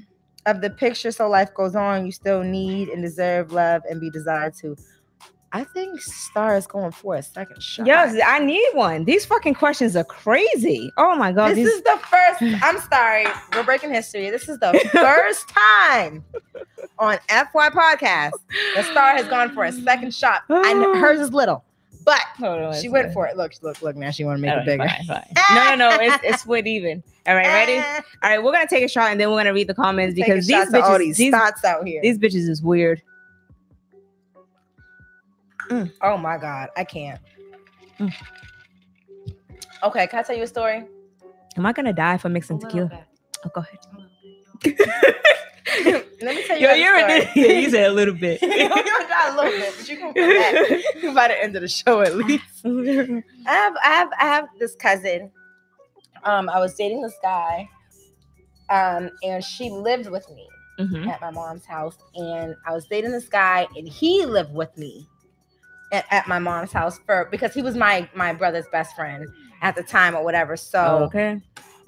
[0.45, 2.05] of the picture, so life goes on.
[2.05, 4.77] You still need and deserve love and be desired to.
[5.55, 7.87] I think Star is going for a second shot.
[7.87, 9.05] Yes, I need one.
[9.05, 10.91] These fucking questions are crazy.
[10.97, 12.41] Oh my god, This these is the first.
[12.61, 14.29] I'm sorry, we're breaking history.
[14.29, 16.25] This is the first time
[16.99, 18.31] on FY Podcast
[18.75, 20.41] the Star has gone for a second shot.
[20.49, 21.63] I kn- hers is little,
[22.03, 23.37] but on, she went for it.
[23.37, 23.95] Look, look, look.
[23.95, 24.89] Now she want to make it bigger.
[25.53, 25.97] No, no, no.
[26.01, 27.01] It's it's split even.
[27.27, 27.77] All right, ready?
[28.23, 30.47] All right, we're gonna take a shot and then we're gonna read the comments because
[30.47, 32.01] these all bitches, these, these, thoughts out here.
[32.01, 33.01] these bitches is weird.
[36.01, 37.19] Oh my god, I can't.
[37.99, 38.13] Mm.
[39.83, 40.83] Okay, can I tell you a story?
[41.57, 43.05] Am I gonna die for mixing tequila?
[43.45, 43.79] Oh, go ahead.
[46.21, 46.67] Let me tell you.
[46.67, 47.29] Yo, you're story.
[47.35, 48.41] a, you said a little bit.
[48.41, 51.61] You're gonna die a little bit, but you can come back by the end of
[51.61, 52.43] the show at least.
[52.65, 55.31] I have I have I have this cousin.
[56.23, 57.69] Um, I was dating this guy,
[58.69, 60.47] um, and she lived with me
[60.79, 61.07] Mhm.
[61.07, 65.07] at my mom's house, and I was dating this guy, and he lived with me
[65.91, 69.27] at, at my mom's house for because he was my my brother's best friend
[69.61, 70.55] at the time or whatever.
[70.57, 71.41] So, Oh, okay.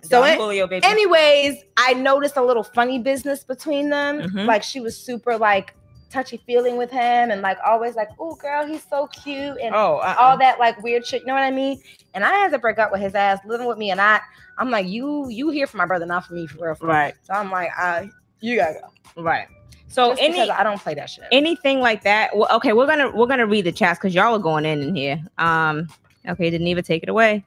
[0.04, 0.86] So it- Julio, baby.
[0.86, 4.22] anyways, I noticed a little funny business between them.
[4.22, 4.46] Mhm.
[4.46, 5.74] Like she was super like
[6.10, 9.98] touchy feeling with him, and like always like, "Oh, girl, he's so cute," and oh,
[9.98, 10.16] uh-uh.
[10.18, 11.22] all that like weird shit.
[11.22, 11.82] You know what I mean?
[12.14, 14.22] And I had to break up with his ass living with me, and I,
[14.58, 16.76] I'm like, you, you here for my brother, not for me, for real.
[16.76, 16.96] For real.
[16.96, 18.06] right, So I'm like, uh,
[18.40, 18.76] you gotta
[19.16, 19.22] go.
[19.22, 19.48] right.
[19.88, 21.26] So Just any because I don't play that shit.
[21.32, 22.36] anything like that.
[22.36, 24.96] Well, okay, we're gonna we're gonna read the chats because y'all are going in in
[24.96, 25.22] here.
[25.38, 25.88] Um,
[26.28, 27.46] okay, didn't even take it away.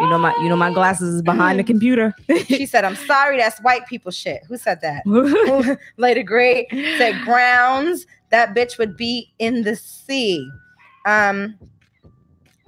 [0.00, 2.12] You know my you know my glasses is behind the computer.
[2.46, 5.06] she said, "I'm sorry, that's white people shit." Who said that?
[5.96, 8.06] Later, great said grounds.
[8.30, 10.48] That bitch would be in the sea.
[11.06, 11.56] Um,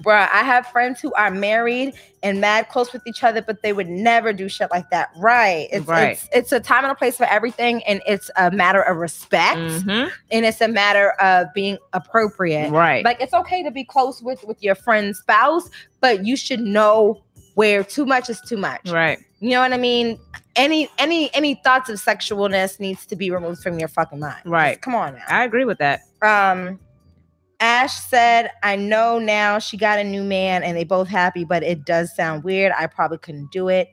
[0.03, 3.73] bruh, I have friends who are married and mad close with each other, but they
[3.73, 5.11] would never do shit like that.
[5.17, 5.69] Right?
[5.73, 6.13] It's Right.
[6.13, 9.59] it's it's a time and a place for everything, and it's a matter of respect,
[9.59, 10.11] Mhm.
[10.31, 12.71] and it's a matter of being appropriate.
[12.71, 13.05] Right.
[13.05, 15.69] Like it's okay to be close with with your friend's spouse,
[16.01, 17.23] but you should know
[17.55, 18.91] where too much is too much.
[18.91, 19.19] right.
[19.41, 20.19] You know what I mean?
[20.55, 24.41] Any any any thoughts of sexualness needs to be removed from your fucking mind.
[24.45, 24.73] Right.
[24.75, 25.25] Just come on now.
[25.29, 26.01] I agree with that.
[26.23, 26.79] Um
[27.63, 31.63] Ash said, I know now she got a new man and they both happy, but
[31.63, 32.73] it does sound weird.
[32.77, 33.87] I probably couldn't do it.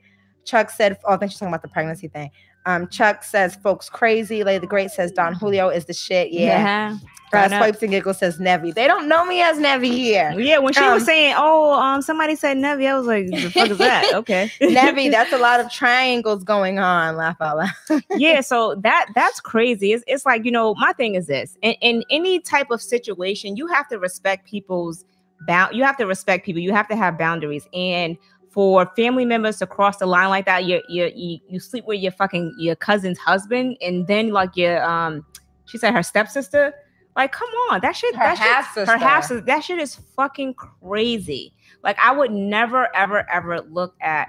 [0.44, 2.30] Chuck said, Oh, I think she's talking about the pregnancy thing.
[2.66, 4.44] Um, Chuck says, folks crazy.
[4.44, 6.30] Lady the Great says Don Julio is the shit.
[6.30, 6.96] Yeah.
[7.32, 7.48] Uh, Fair.
[7.48, 8.74] Swipes and Giggles says Nevi.
[8.74, 10.32] They don't know me as Nevi here.
[10.36, 13.50] Yeah, when she was Um, saying, "Oh, um, somebody said Nevi," I was like, "The
[13.50, 17.16] fuck is that?" Okay, Nevi, that's a lot of triangles going on.
[17.16, 18.02] Laugh out loud.
[18.16, 19.92] yeah, so that that's crazy.
[19.92, 23.56] It's, it's like you know, my thing is this: in, in any type of situation,
[23.56, 25.04] you have to respect people's
[25.46, 25.76] bound.
[25.76, 26.60] You have to respect people.
[26.60, 27.68] You have to have boundaries.
[27.72, 28.18] And
[28.50, 32.12] for family members to cross the line like that, you you you, sleep with your
[32.12, 35.24] fucking your cousin's husband, and then like your um,
[35.66, 36.74] she said her stepsister.
[37.16, 38.14] Like, come on, that shit.
[38.14, 38.92] Her that shit, half-sister.
[38.92, 39.40] Her half sister.
[39.40, 41.52] That shit is fucking crazy.
[41.82, 44.28] Like, I would never, ever, ever look at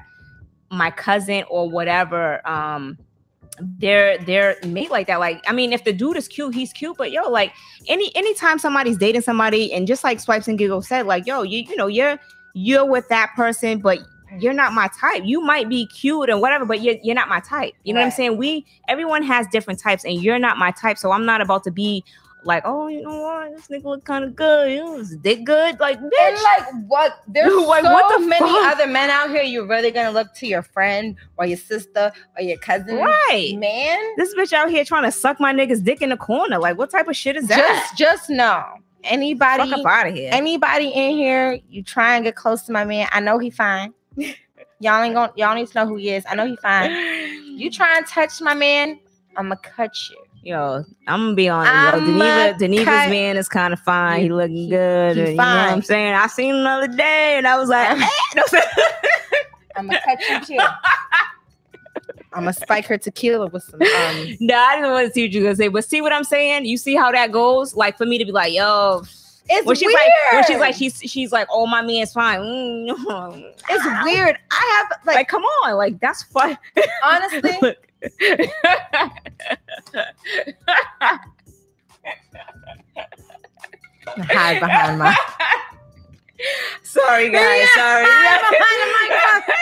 [0.71, 2.97] my cousin or whatever um
[3.77, 6.95] they're they're made like that like i mean if the dude is cute he's cute
[6.97, 7.51] but yo like
[7.87, 11.59] any anytime somebody's dating somebody and just like swipes and giggles said like yo you
[11.67, 12.17] you know you're
[12.53, 13.99] you're with that person but
[14.39, 17.39] you're not my type you might be cute and whatever but you're, you're not my
[17.41, 20.71] type you know what i'm saying we everyone has different types and you're not my
[20.71, 22.03] type so i'm not about to be
[22.43, 25.79] like oh you know what this nigga look kind of good you know, dick good
[25.79, 26.11] like bitch.
[26.19, 27.21] And like what?
[27.27, 28.73] There's Like, so what the many fuck?
[28.73, 29.43] other men out here.
[29.43, 33.99] You're really gonna look to your friend or your sister or your cousin, right man?
[34.17, 36.57] this bitch out here trying to suck my nigga's dick in the corner.
[36.57, 37.57] Like, what type of shit is that?
[37.91, 38.63] Just, just know
[39.03, 40.29] anybody, Fuck up out of here.
[40.33, 43.07] anybody in here, you try and get close to my man.
[43.11, 43.93] I know he fine.
[44.17, 46.23] Y'all ain't gonna, y'all need to know who he is.
[46.29, 46.91] I know he fine.
[47.57, 48.99] You try and touch my man,
[49.37, 50.17] I'ma cut you.
[50.43, 51.71] Yo, I'm gonna be honest.
[51.71, 54.17] I'ma Yo, Deneva, Deneva's cut- man is kind of fine.
[54.17, 55.15] He, He- looking good.
[55.15, 56.13] he and you know what I'm saying?
[56.15, 58.43] I seen him the other day, and I was like, I'm- eh, no,
[59.75, 60.65] I'ma cut you too.
[62.33, 65.43] I'ma spike her tequila with some um no, I didn't want to see what you
[65.43, 66.65] gonna say, but see what I'm saying?
[66.65, 67.75] You see how that goes?
[67.75, 69.03] Like for me to be like, yo,
[69.49, 69.99] It's when she's weird.
[69.99, 72.39] like, when she's like, she's she's like, oh, my man's fine.
[72.39, 74.37] Mm, it's weird.
[74.51, 76.57] I have like, Like, come on, like that's fun.
[77.03, 77.77] honestly, Look.
[84.17, 85.15] hide behind my
[86.83, 87.67] Sorry, guys.
[87.75, 88.03] Sorry.
[88.03, 89.53] behind the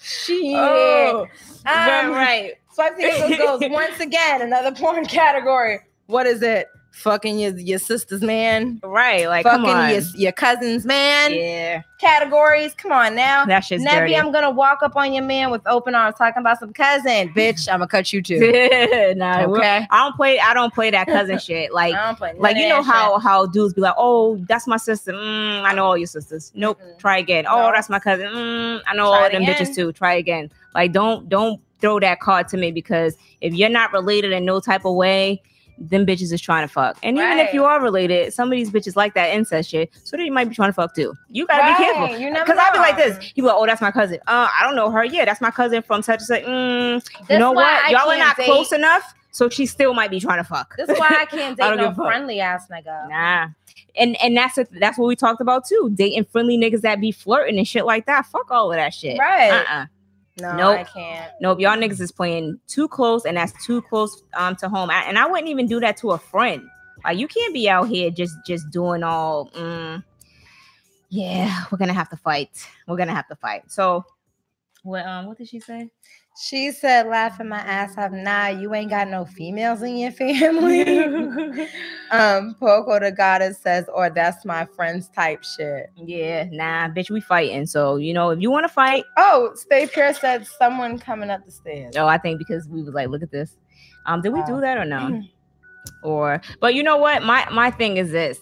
[0.00, 0.54] Shit.
[0.56, 1.26] Oh,
[1.64, 2.54] Um, right.
[2.74, 5.78] Swipe the Giggles goes once again another porn category.
[6.06, 6.66] What is it?
[6.94, 8.78] Fucking your, your sister's man.
[8.82, 9.26] Right.
[9.26, 11.32] Like, come Fucking your, your cousin's man.
[11.32, 11.82] yeah.
[11.98, 12.74] Categories.
[12.74, 13.46] Come on now.
[13.46, 14.16] That shit's Nebby, dirty.
[14.16, 17.28] I'm gonna walk up on your man with open arms talking about some cousin.
[17.34, 18.38] Bitch, I'm gonna cut you too.
[19.16, 19.86] nah, Okay.
[19.90, 20.38] I don't play.
[20.38, 21.72] I don't play that cousin shit.
[21.72, 24.76] Like, I don't play like you know how how dudes be like, oh, that's my
[24.76, 25.12] sister.
[25.12, 26.52] Mm, I know all your sisters.
[26.54, 26.78] Nope.
[26.80, 26.98] Mm-mm.
[26.98, 27.44] Try again.
[27.44, 27.68] No.
[27.68, 28.26] Oh, that's my cousin.
[28.26, 29.54] Mm, I know Try all them again.
[29.56, 29.92] bitches too.
[29.92, 30.50] Try again.
[30.74, 34.60] Like, don't don't throw that card to me because if you're not related in no
[34.60, 35.40] type of way.
[35.84, 38.70] Them bitches is trying to fuck, and even if you are related, some of these
[38.70, 41.12] bitches like that incest shit, so they might be trying to fuck too.
[41.28, 42.18] You gotta Right, be careful.
[42.18, 43.32] you never Because I'll be like this.
[43.34, 44.18] You like, oh, that's my cousin.
[44.28, 45.04] Uh, I don't know her.
[45.04, 46.44] Yeah, that's my cousin from such and such.
[46.44, 47.64] Mm, you know what?
[47.66, 50.74] I Y'all are can't date- close enough, so she still might be trying to fuck.
[50.78, 52.06] That's why I can't date don't no give a fuck.
[52.06, 53.08] friendly ass nigga.
[53.08, 53.48] Nah.
[53.96, 55.90] And and that's a, that's what we talked about too.
[55.94, 58.24] Dating friendly niggas that be flirting and shit like that.
[58.26, 59.18] Fuck all of that shit.
[59.18, 59.50] Right.
[59.50, 59.86] Uh-uh.
[60.40, 60.80] No, Nope.
[60.80, 61.32] I can't.
[61.40, 61.60] Nope.
[61.60, 64.90] Y'all niggas is playing too close, and that's too close um to home.
[64.90, 66.68] I, and I wouldn't even do that to a friend.
[67.04, 69.50] Like you can't be out here just just doing all.
[69.50, 70.02] Mm,
[71.10, 72.66] yeah, we're gonna have to fight.
[72.88, 73.70] We're gonna have to fight.
[73.70, 74.04] So,
[74.82, 75.90] what um what did she say?
[76.34, 78.10] She said, laughing my ass off.
[78.10, 80.98] Nah, you ain't got no females in your family.
[82.10, 85.90] um, Poco the goddess says, or that's my friends type shit.
[85.96, 87.66] yeah, nah, bitch, we fighting.
[87.66, 91.44] So you know, if you want to fight, Oh, Stay Pure said someone coming up
[91.44, 91.94] the stairs.
[91.96, 93.58] Oh, I think because we was like, look at this.
[94.06, 94.60] Um, did we do Oh.
[94.62, 95.22] that or no?
[96.02, 97.22] or but you know what?
[97.22, 98.38] My my thing is this.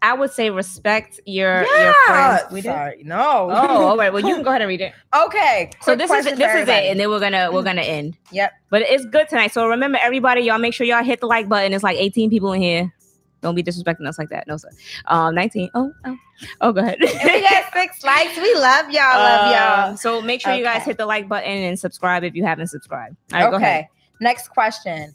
[0.00, 2.42] I would say respect your your friends.
[2.52, 2.68] We did.
[2.68, 3.48] Sorry, no.
[3.50, 4.12] Oh, all right.
[4.12, 4.92] Well, you can go ahead and read it.
[5.26, 5.70] okay.
[5.82, 8.16] So this is this is it, and then we're gonna we're gonna end.
[8.30, 8.52] Yep.
[8.70, 9.52] But it's good tonight.
[9.52, 11.72] So remember, everybody, y'all make sure y'all hit the like button.
[11.72, 12.94] It's like 18 people in here.
[13.40, 14.48] Don't be disrespecting us like that.
[14.48, 14.68] No, sir.
[15.06, 15.70] Um, 19.
[15.74, 16.16] Oh, oh,
[16.60, 16.96] oh, go ahead.
[17.00, 17.06] We
[17.40, 18.36] got six likes.
[18.36, 19.02] We love y'all.
[19.16, 19.92] Love y'all.
[19.92, 22.66] Uh, So make sure you guys hit the like button and subscribe if you haven't
[22.66, 23.16] subscribed.
[23.32, 23.86] All right, go ahead.
[24.20, 25.14] Next question.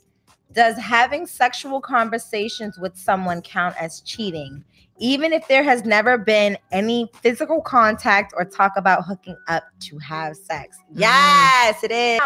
[0.53, 4.63] Does having sexual conversations with someone count as cheating,
[4.99, 9.97] even if there has never been any physical contact or talk about hooking up to
[9.99, 10.77] have sex?
[10.93, 10.99] Mm.
[10.99, 12.21] Yes, it is.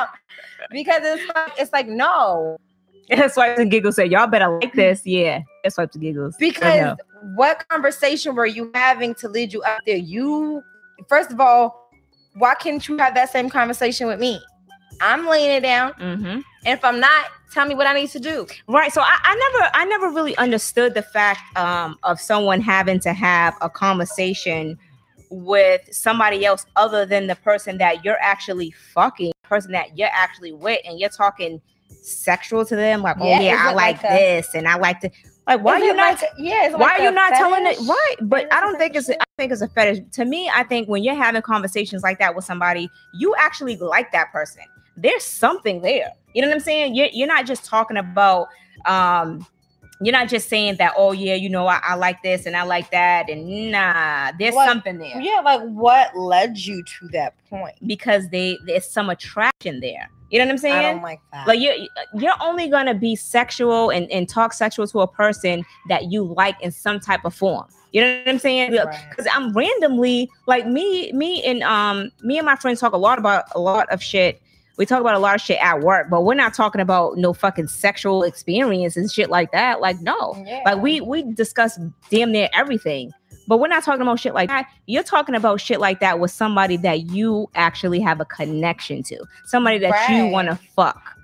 [0.72, 2.58] Because it's like, it's like no,
[3.32, 5.06] Swipes and giggles say, y'all better like this.
[5.06, 5.42] Yeah.
[5.64, 6.36] It's swipes and giggles.
[6.38, 6.98] Because
[7.36, 9.96] what conversation were you having to lead you up there?
[9.98, 10.62] You
[11.08, 11.90] first of all,
[12.36, 14.42] why can't you have that same conversation with me?
[15.00, 16.26] I'm laying it down, Mhm.
[16.26, 18.48] and if I'm not, tell me what I need to do.
[18.68, 18.92] Right.
[18.92, 23.14] So I, I never I never really understood the fact um, of someone having to
[23.14, 24.78] have a conversation
[25.30, 30.54] with somebody else other than the person that you're actually fucking, person that you're actually
[30.54, 31.62] with, and you're talking
[32.02, 35.02] sexual to them, like, Yeah, oh yeah, I like, like a- this and I like
[35.02, 35.12] to
[35.48, 38.16] like why Is you not like yeah, why like are you not telling it right
[38.24, 41.04] but i don't think it's i think it's a fetish to me i think when
[41.04, 44.64] you're having conversations like that with somebody you actually like that person
[44.98, 48.48] there's something there you know what i'm saying you're, you're not just talking about
[48.86, 49.44] um
[50.02, 52.62] you're not just saying that oh yeah you know I, I like this and i
[52.62, 57.34] like that and nah there's What- something there Yeah, like what led you to that
[57.50, 57.76] point?
[57.88, 61.48] because they there's some attraction there you know what i'm saying I don't like that.
[61.48, 61.74] like you're
[62.14, 66.62] you're only gonna be sexual and, and talk sexual to a person that you like
[66.62, 67.66] in some type of form.
[67.94, 68.76] You know what I'm saying?
[68.76, 69.06] Right.
[69.10, 73.18] Because I'm randomly like me, me and um me and my friends talk a lot
[73.18, 74.42] about a lot of shit.
[74.78, 77.34] We talk about a lot of shit at work, but we're not talking about no
[77.34, 79.82] fucking sexual experience and shit like that.
[79.82, 80.62] Like no, yeah.
[80.66, 83.12] like we we discuss damn near everything.
[83.48, 84.68] But we're not talking about shit like that.
[84.88, 89.24] You're talking about shit like that with somebody that you actually have a connection to,
[89.46, 91.17] somebody that you want to fuck.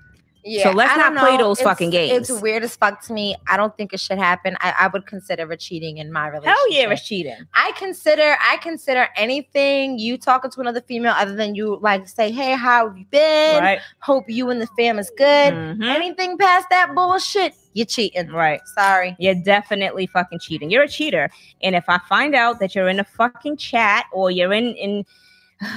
[0.44, 0.64] Yeah.
[0.64, 1.44] so let's not play know.
[1.44, 2.28] those It's- fucking games.
[2.30, 3.34] It's weird as fuck to me.
[3.48, 4.56] I don't think it should happen.
[4.60, 6.54] I, I would consider it cheating in my relationship.
[6.56, 7.36] Hell yeah, it's cheating.
[7.54, 12.30] I consider I consider anything you talking to another female other than you like say,
[12.30, 13.62] hey, how have you been?
[13.62, 13.78] Right.
[14.00, 15.52] Hope you and the fam is good.
[15.54, 15.84] Mhm.
[15.94, 18.28] Anything past that bullshit, you're cheating.
[18.30, 18.60] Right.
[18.74, 19.16] Sorry.
[19.18, 20.70] You're definitely fucking cheating.
[20.70, 21.30] You're a cheater.
[21.62, 25.04] And if I find out that you're in a fucking chat or you're in in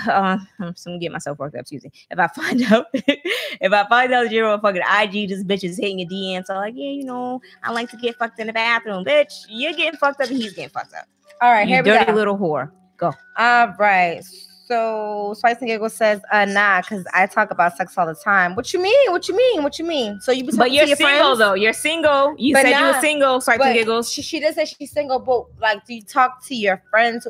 [0.08, 1.62] uh, I'm gonna get myself worked up.
[1.62, 1.92] Excuse me.
[2.12, 6.00] If I find out, if I find out you're on fucking IG, just bitches hitting
[6.00, 9.06] your DMs, so like, yeah, you know, I like to get fucked in the bathroom,
[9.06, 9.34] bitch.
[9.50, 11.06] You're getting fucked up, and he's getting fucked up.
[11.42, 12.14] All right, you here we dirty go.
[12.14, 12.72] little whore.
[12.98, 13.14] Go.
[13.38, 14.24] All right.
[14.68, 18.54] So Spice and Giggle says, uh nah, because I talk about sex all the time.
[18.54, 19.12] What you mean?
[19.12, 19.64] What you mean?
[19.64, 20.20] What you mean?
[20.20, 21.40] So you be But you're to your single friends?
[21.40, 21.54] though.
[21.54, 22.36] You're single.
[22.38, 23.40] You But said you were single.
[23.40, 24.12] Swipes and giggles.
[24.12, 27.26] She, she does say she's single, but like, do you talk to your friends?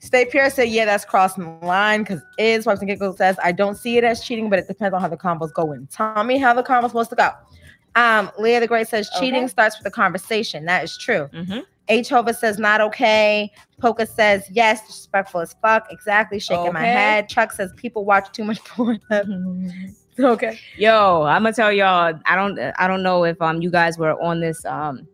[0.00, 3.50] Stay Pure said, yeah, that's crossing the line because is Swipes and Giggles says, I
[3.52, 5.88] don't see it as cheating, but it depends on how the convo's going.
[5.88, 7.30] Tell me how the convo's supposed to go.
[7.96, 9.48] Um, Leah the Great says cheating Okay.
[9.48, 10.64] starts with a conversation.
[10.66, 11.28] That is true.
[11.32, 11.64] Mhm.
[11.88, 12.10] H.
[12.10, 13.50] Hova says not okay.
[13.80, 15.86] Poca says yes, disrespectful as fuck.
[15.90, 16.38] Exactly.
[16.38, 17.28] Shaking my head.
[17.28, 19.00] Chuck says people watch too much porn.
[20.20, 20.58] okay.
[20.76, 22.12] Yo, I'm gonna tell y'all.
[22.26, 22.58] I don't.
[22.78, 25.08] I don't know if um you guys were on this um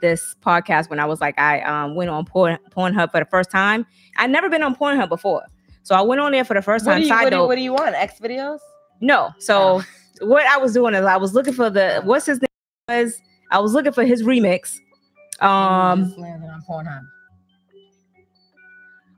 [0.00, 3.50] this podcast when I was like I um went on Porn Pornhub for the first
[3.50, 3.86] time.
[4.16, 5.42] I'd never been on Pornhub before,
[5.82, 7.02] so I went on there for the first What time.
[7.02, 7.94] you, what, do what do you want?
[7.94, 8.58] X videos?
[9.00, 9.30] no.
[9.38, 9.82] So
[10.20, 12.48] what I was doing is I was looking for the what's his name
[12.88, 13.20] was
[13.50, 14.76] I was looking for his remix.
[15.40, 16.14] Um.
[16.18, 17.00] Landed on Pornhub.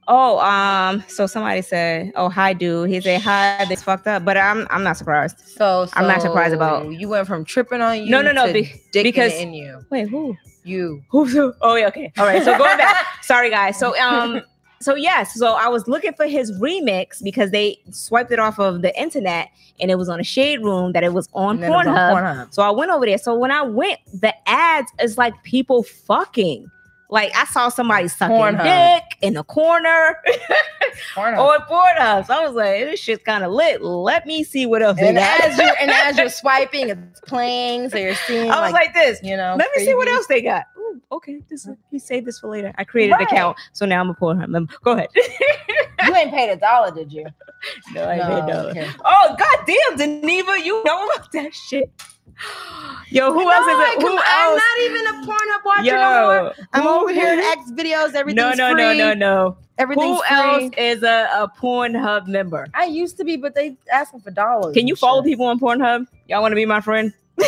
[0.09, 0.39] Oh.
[0.41, 1.03] Um.
[1.09, 4.83] So somebody said, "Oh, hi, dude." He said, "Hi." This fucked up, but I'm I'm
[4.83, 5.39] not surprised.
[5.57, 8.11] So, I'm not surprised about- You went from tripping on you.
[8.11, 9.81] No, no, no, be- because- in you.
[9.91, 10.37] Wait, who?
[10.64, 11.02] You.
[11.08, 11.52] Who's who?
[11.60, 12.12] Oh yeah, okay.
[12.18, 12.42] All right.
[12.42, 13.06] So going back.
[13.22, 13.78] Sorry guys.
[13.78, 14.42] So um
[14.80, 18.82] so yes, so I was looking for his remix because they swiped it off of
[18.82, 19.48] the internet
[19.80, 21.94] and it was on a shade room that it was on And it was on
[21.94, 22.12] Pornhub.
[22.12, 22.54] Pornhub.
[22.54, 23.18] So I went over there.
[23.18, 26.68] So when I went, the ads is like people fucking.
[27.12, 28.62] Like I saw somebody sucking Pornhub.
[28.64, 30.16] dick in the corner
[31.14, 31.38] Pornhub.
[31.38, 32.26] on Pornhub.
[32.26, 33.82] So I was like, this shit's kind of lit.
[33.82, 35.40] Let me see what else and got.
[35.44, 38.94] as you're and as you're swiping, it's playing, so you're seeing I was like, like
[38.94, 39.20] this.
[39.22, 39.56] you know.
[39.58, 40.64] Let me see what else they got.
[40.78, 42.72] Ooh, okay, this is, you save this for later.
[42.78, 43.20] I created Right.
[43.20, 44.72] an account, so now I'm a Pornhub member.
[44.82, 45.08] Go ahead.
[46.04, 47.24] You ain't paid a dollar, did you?
[47.94, 48.66] no, I No, didn't know.
[48.70, 48.90] okay.
[49.04, 51.92] Oh goddamn, Geneva, you know about that shit.
[53.11, 54.03] Yo, who No, else is it?
[54.03, 54.22] Who else?
[54.26, 56.55] I'm not even a Pornhub watcher no more.
[56.72, 58.14] I'm over here at X videos.
[58.14, 58.83] Everything's No, no, free.
[58.83, 59.57] no, no, no.
[59.78, 60.37] Everything's Who free.
[60.37, 62.66] else is a, a Pornhub member?
[62.74, 64.74] I used to be, but they asking for dollars.
[64.74, 65.30] Can you follow shit.
[65.33, 66.07] people on Pornhub?
[66.28, 67.12] Y'all want to be my friend?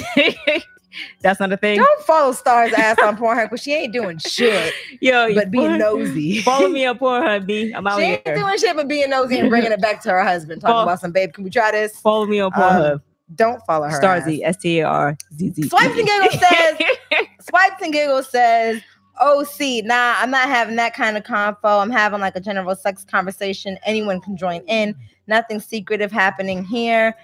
[1.22, 1.78] That's not a thing.
[1.78, 6.40] Don't follow Star's ass on Pornhub, but she ain't doing shit Yo, but being nosy.
[6.42, 7.72] Follow me on Pornhub, B.
[7.72, 8.36] I'm out She ain't here.
[8.36, 11.00] doing shit but being nosy and bringing it back to her husband, talking Follow- about
[11.00, 11.32] some babe.
[11.32, 11.98] Can we try this?
[11.98, 13.02] Follow me on Um, Pornhub.
[13.34, 13.96] Don't follow her.
[13.96, 14.24] Star ass.
[14.24, 15.68] Z, S T A R Z Z.
[15.68, 16.78] Swipes and Giggles says,
[17.40, 18.82] Swipes and Giggles says,
[19.20, 21.80] OC, nah, I'm not having that kind of convo.
[21.82, 23.78] I'm having like a general sex conversation.
[23.84, 24.94] Anyone can join in.
[25.26, 27.14] Nothing secretive happening here.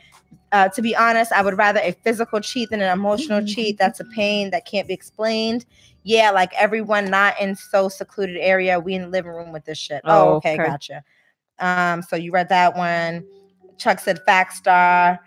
[0.52, 3.76] Uh, to be honest, I would rather a physical cheat than an emotional cheat.
[3.78, 5.66] That's a pain that can't be explained.
[6.02, 8.80] Yeah, like everyone not in so secluded area.
[8.80, 10.00] We in the living room with this shit.
[10.04, 10.64] Oh, Oh, okay, okay.
[10.64, 11.04] gotcha.
[11.58, 13.24] Um, so you read that one.
[13.78, 15.20] Chuck said fact star.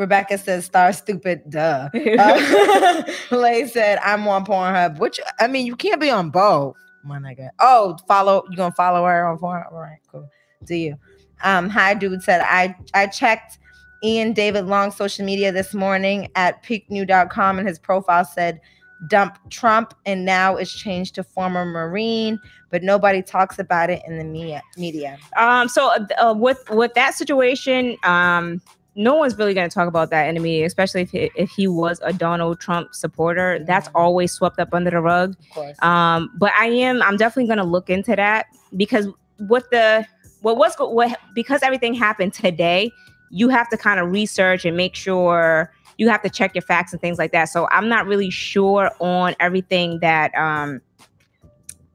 [0.00, 1.42] Rebecca says star stupid.
[1.48, 1.90] Duh.
[2.20, 7.18] Uh, Lay said, I'm on Pornhub, which I mean, you can't be on both, my
[7.18, 7.50] nigga.
[7.60, 9.72] Oh, follow you gonna follow her on Pornhub?
[9.72, 10.28] All right, cool.
[10.64, 10.96] Do you?
[11.42, 13.58] Um, hi, dude said I I checked
[14.02, 18.60] Ian David Long social media this morning at peaknew.com and his profile said
[19.08, 22.38] dump Trump and now it's changed to former Marine,
[22.70, 25.18] but nobody talks about it in the media media.
[25.36, 28.60] Um, so uh, with with that situation, um,
[28.96, 32.00] no one's really going to talk about that media, especially if he, if he was
[32.02, 33.58] a Donald Trump supporter.
[33.66, 33.92] That's Mhm.
[33.94, 35.36] always swept up under the rug.
[35.80, 40.06] Um, but I am I'm definitely going to look into that because what the
[40.42, 42.90] what was what because everything happened today,
[43.30, 46.92] you have to kind of research and make sure you have to check your facts
[46.92, 47.44] and things like that.
[47.44, 50.80] So I'm not really sure on everything that um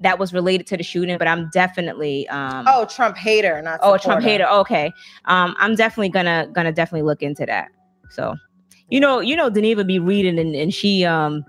[0.05, 3.97] that was related to the shooting, but I'm definitely um oh, Trump hater, not Oh,
[3.97, 4.47] Trump hater.
[4.47, 4.93] Okay.
[5.25, 7.69] Um, I'm definitely gonna gonna definitely look into that.
[8.11, 8.35] So,
[8.89, 11.43] you know, you know, Deneva be reading and, and she um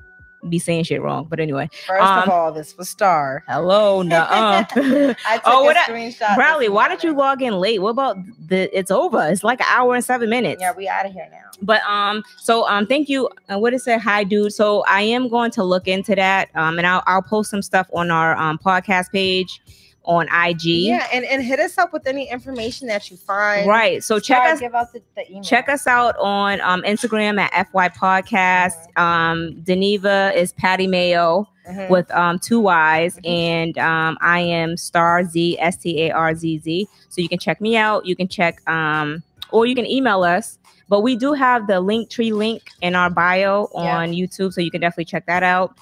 [0.51, 1.27] be saying shit wrong.
[1.29, 3.43] But anyway, First of Um, all, this was Star.
[3.49, 6.35] hello, nuh I took Oh, a what I- screenshot.
[6.37, 7.81] Bradley, why did you log in late?
[7.83, 8.17] What about
[8.47, 8.77] the?
[8.77, 9.27] It's over.
[9.29, 10.61] It's like an hour and seven minutes.
[10.61, 11.39] Yeah, we out of here now.
[11.63, 13.29] But um, so um, thank you.
[13.51, 14.01] Uh, what is it?
[14.01, 14.53] Hi, dude.
[14.53, 16.49] So I am going to look into that.
[16.55, 19.61] Um, and I'll I'll post some stuff on our um podcast page
[20.07, 20.65] on IG.
[20.65, 23.67] Yeah, and, and hit us up with any information that you find.
[23.69, 24.03] Right.
[24.05, 25.43] So check us Give out the, the email.
[25.43, 28.97] check us out on um, Instagram at FY Podcast.
[28.99, 31.91] Um, Deneva is Patty Mayo Mhm.
[31.91, 33.29] with um, two Y's, Mhm.
[33.29, 36.89] and um, I am Star Z S T A R Z Z.
[37.09, 38.07] So you can check me out.
[38.07, 40.59] You can check, um, or you can email us.
[40.89, 43.99] But we do have the link tree link in our bio Yeah.
[43.99, 45.77] on YouTube, so you can definitely check that out.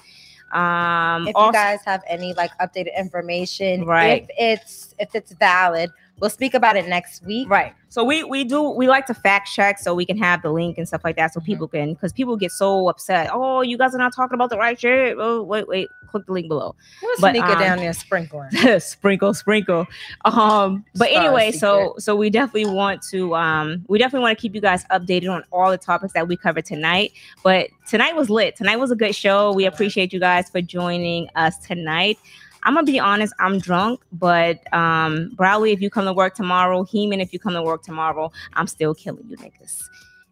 [0.55, 4.23] Um, if also- you guys have any like updated information, Right.
[4.23, 5.91] If it's if it's valid,
[6.21, 7.49] we'll speak about it next week.
[7.51, 7.75] Right.
[7.89, 10.79] So we we do we like to fact check so we can have the link
[10.79, 11.45] and stuff like that so Mhm.
[11.47, 13.31] people can because people get so upset.
[13.33, 15.17] Oh, you guys are not talking about the right shit.
[15.19, 16.75] Oh, wait, wait, click the link below.
[17.03, 18.51] We'll But, sneak it um, down there sprinkling.
[18.81, 19.87] sprinkle, sprinkle.
[20.25, 24.43] Um, but Star anyway, so so we definitely want to um we definitely want to
[24.43, 27.13] keep you guys updated on all the topics that we covered tonight.
[27.45, 28.57] But tonight was lit.
[28.57, 29.53] Tonight was a good show.
[29.53, 32.19] We appreciate you guys for joining us tonight.
[32.65, 36.85] I'm gonna be honest, I'm drunk, but um Bradley, if you come to work tomorrow,
[36.85, 39.89] Heeman, if you come to work tomorrow, I'm still killing you niggas.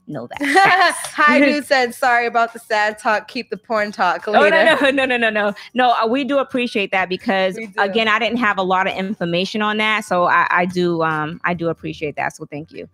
[0.07, 0.97] know that.
[1.15, 3.29] Hi, dude said sorry about the sad talk.
[3.29, 4.47] Keep the porn talk later.
[4.47, 5.93] Oh no no no no no no no!
[5.93, 9.77] Uh, we do appreciate that because again, I didn't have a lot of information on
[9.79, 12.35] that, so I, I do um I do appreciate that.
[12.35, 12.89] So thank you.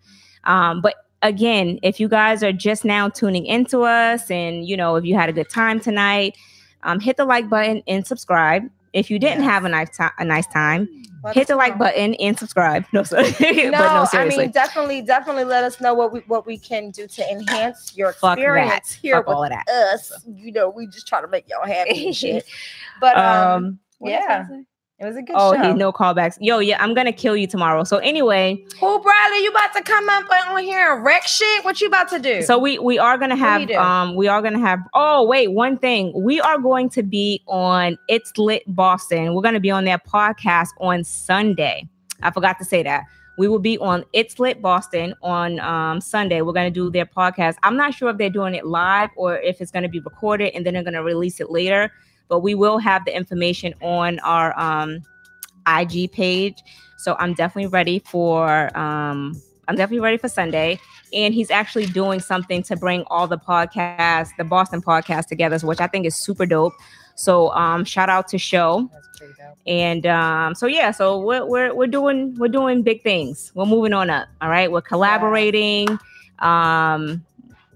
[0.44, 4.96] Um, but again, if you guys are just now tuning into us, and you know
[4.96, 6.36] if you had a good time tonight,
[6.82, 8.68] um, hit the like button and subscribe.
[8.92, 9.50] If you didn't Yes.
[9.50, 10.88] have a nice time, a nice time,
[11.22, 12.84] Let hit the like button and subscribe.
[12.92, 13.22] No, sir.
[13.40, 17.06] No, no, I mean definitely, definitely let us know what we what we can do
[17.06, 18.98] to enhance your Fuck experience that.
[19.02, 19.68] here Fuck with all of that.
[19.68, 20.12] us.
[20.26, 22.44] You know, we just try to make y'all happy and shit.
[23.00, 24.46] But um, Um, yeah.
[25.06, 25.26] Was I saying?
[25.28, 25.72] it was a good Oh, show.
[25.72, 26.36] he no callbacks.
[26.40, 27.84] Yo, yeah, I'm gonna kill you tomorrow.
[27.84, 29.42] So anyway, Who, Bradley?
[29.44, 31.64] You about to come up on here and wreck shit?
[31.64, 32.42] What you about to do?
[32.42, 36.12] So we we are gonna have um we are gonna have oh wait one thing
[36.14, 39.34] we are going to be on It's Lit Boston.
[39.34, 41.88] We're gonna be on their podcast on Sunday.
[42.22, 43.04] I forgot to say that.
[43.38, 46.42] We will be on It's Lit Boston on um, Sunday.
[46.42, 47.54] We're gonna do their podcast.
[47.62, 50.66] I'm not sure if they're doing it live or if it's gonna be recorded and
[50.66, 51.92] then they're gonna release it later.
[52.28, 55.00] But we will have the information on our um,
[55.66, 56.56] IG page.
[56.98, 60.80] So I'm definitely ready for um, I'm definitely ready for Sunday
[61.12, 65.80] and he's actually doing something to bring all the podcasts, the Boston podcast together, which
[65.80, 66.72] I think is super dope.
[67.14, 68.90] So um shout out to show.
[69.66, 73.52] And um so yeah, so we're we're we're doing we're doing big things.
[73.54, 74.28] We're moving on up.
[74.40, 74.70] All right.
[74.70, 75.98] We're collaborating.
[76.38, 77.24] Um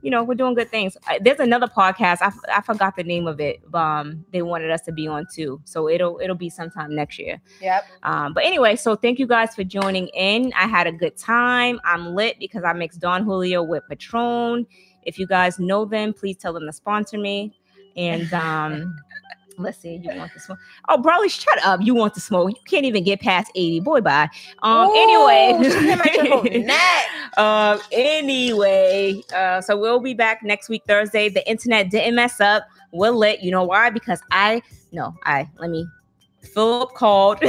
[0.02, 0.96] you know, we're doing good things.
[1.20, 2.18] There's another podcast.
[2.20, 3.62] I, I forgot the name of it.
[3.72, 7.40] Um, they wanted us to be on too, so it'll it'll be sometime next year.
[7.60, 7.84] Yep.
[8.02, 10.52] Um, but anyway, so thank you guys for joining in.
[10.54, 11.80] I had a good time.
[11.84, 14.66] I'm lit because I mixed Don Julio with Patron.
[15.04, 17.56] If you guys know them, please tell them to sponsor me.
[17.96, 18.94] And um,
[19.62, 20.58] let's see, you want to smoke?
[20.88, 21.80] Oh, Broly, shut up!
[21.82, 22.50] You want to smoke?
[22.50, 23.80] You can't even get past eighty.
[23.80, 24.28] Boy, bye.
[24.62, 27.04] Um, Ooh, anyway, she came at your whole neck.
[27.38, 31.28] um, anyway, uh, so we'll be back next week Thursday.
[31.28, 32.64] The internet didn't mess up.
[32.92, 33.42] We're lit.
[33.42, 33.90] You know why?
[33.90, 34.62] Because I
[34.92, 35.86] no, I let me.
[36.42, 37.38] Philip called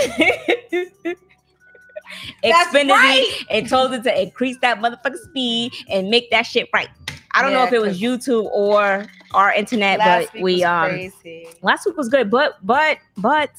[2.44, 3.46] Xfinity right.
[3.50, 6.90] and told it to increase that motherfucking speed and make that shit right.
[7.34, 11.48] I don't know if it was YouTube or our internet, but we um crazy.
[11.62, 13.52] last week was good, but but but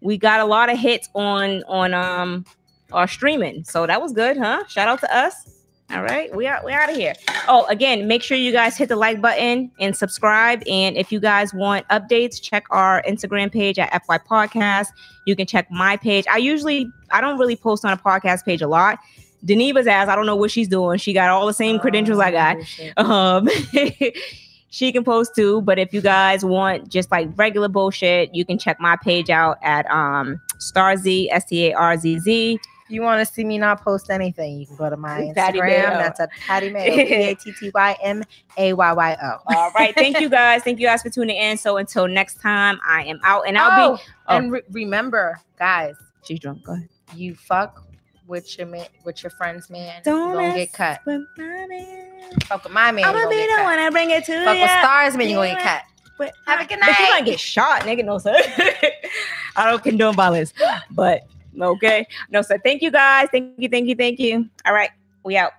[0.00, 2.44] we got a lot of hits on on um
[2.92, 4.64] our streaming, so that was good, huh?
[4.66, 5.60] Shout out to us.
[5.92, 7.14] All right, we are we out of here.
[7.48, 10.62] Oh, again, make sure you guys hit the like button and subscribe.
[10.68, 14.88] And if you guys want updates, check our Instagram page at FY Podcast.
[15.26, 16.26] You can check my page.
[16.30, 19.00] I usually I don't really post on a podcast page a lot.
[19.44, 20.98] Deneva's ass, I don't know what she's doing.
[20.98, 22.56] She got all the same credentials I got
[22.96, 23.48] Oh, um
[24.72, 28.56] she can post too but if you guys want just like regular bullshit you can
[28.56, 32.58] check my page out at um starzy s-t-a-r-z-z
[32.88, 35.90] you want to see me not post anything, you can go to my Instagram.
[35.90, 36.92] That's a Patty Mayo.
[37.06, 38.24] P A T T Y M
[38.58, 39.36] A Y Y O.
[39.54, 42.80] all right thank you guys thank you guys for tuning in so until next time
[42.84, 44.36] i am out and i'll Oh, be oh.
[44.36, 45.94] and re- remember, guys,
[46.24, 47.84] she's drunk go ahead you fuck
[48.30, 51.00] with your man, with your friend's man, don't you gonna get mess cut.
[51.04, 52.06] with my man.
[52.44, 53.64] Fuck with my man, i'm you gonna gonna be get the cut.
[53.64, 54.62] one to bring it to Fuck ya.
[54.62, 55.82] with stars, man, you gonna get cut.
[56.16, 57.10] But Have a good But you night.
[57.10, 58.04] might get shot, nigga.
[58.04, 58.34] No, sir.
[59.56, 60.52] I don't condone violence,
[60.92, 61.22] but
[61.60, 62.06] okay.
[62.30, 62.58] No, sir.
[62.62, 63.28] Thank you guys.
[63.32, 64.48] Thank you, thank you, thank you.
[64.64, 64.90] All right,
[65.24, 65.52] we out.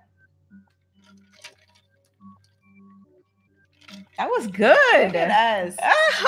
[4.18, 5.08] That was good.
[5.08, 5.76] Look at us.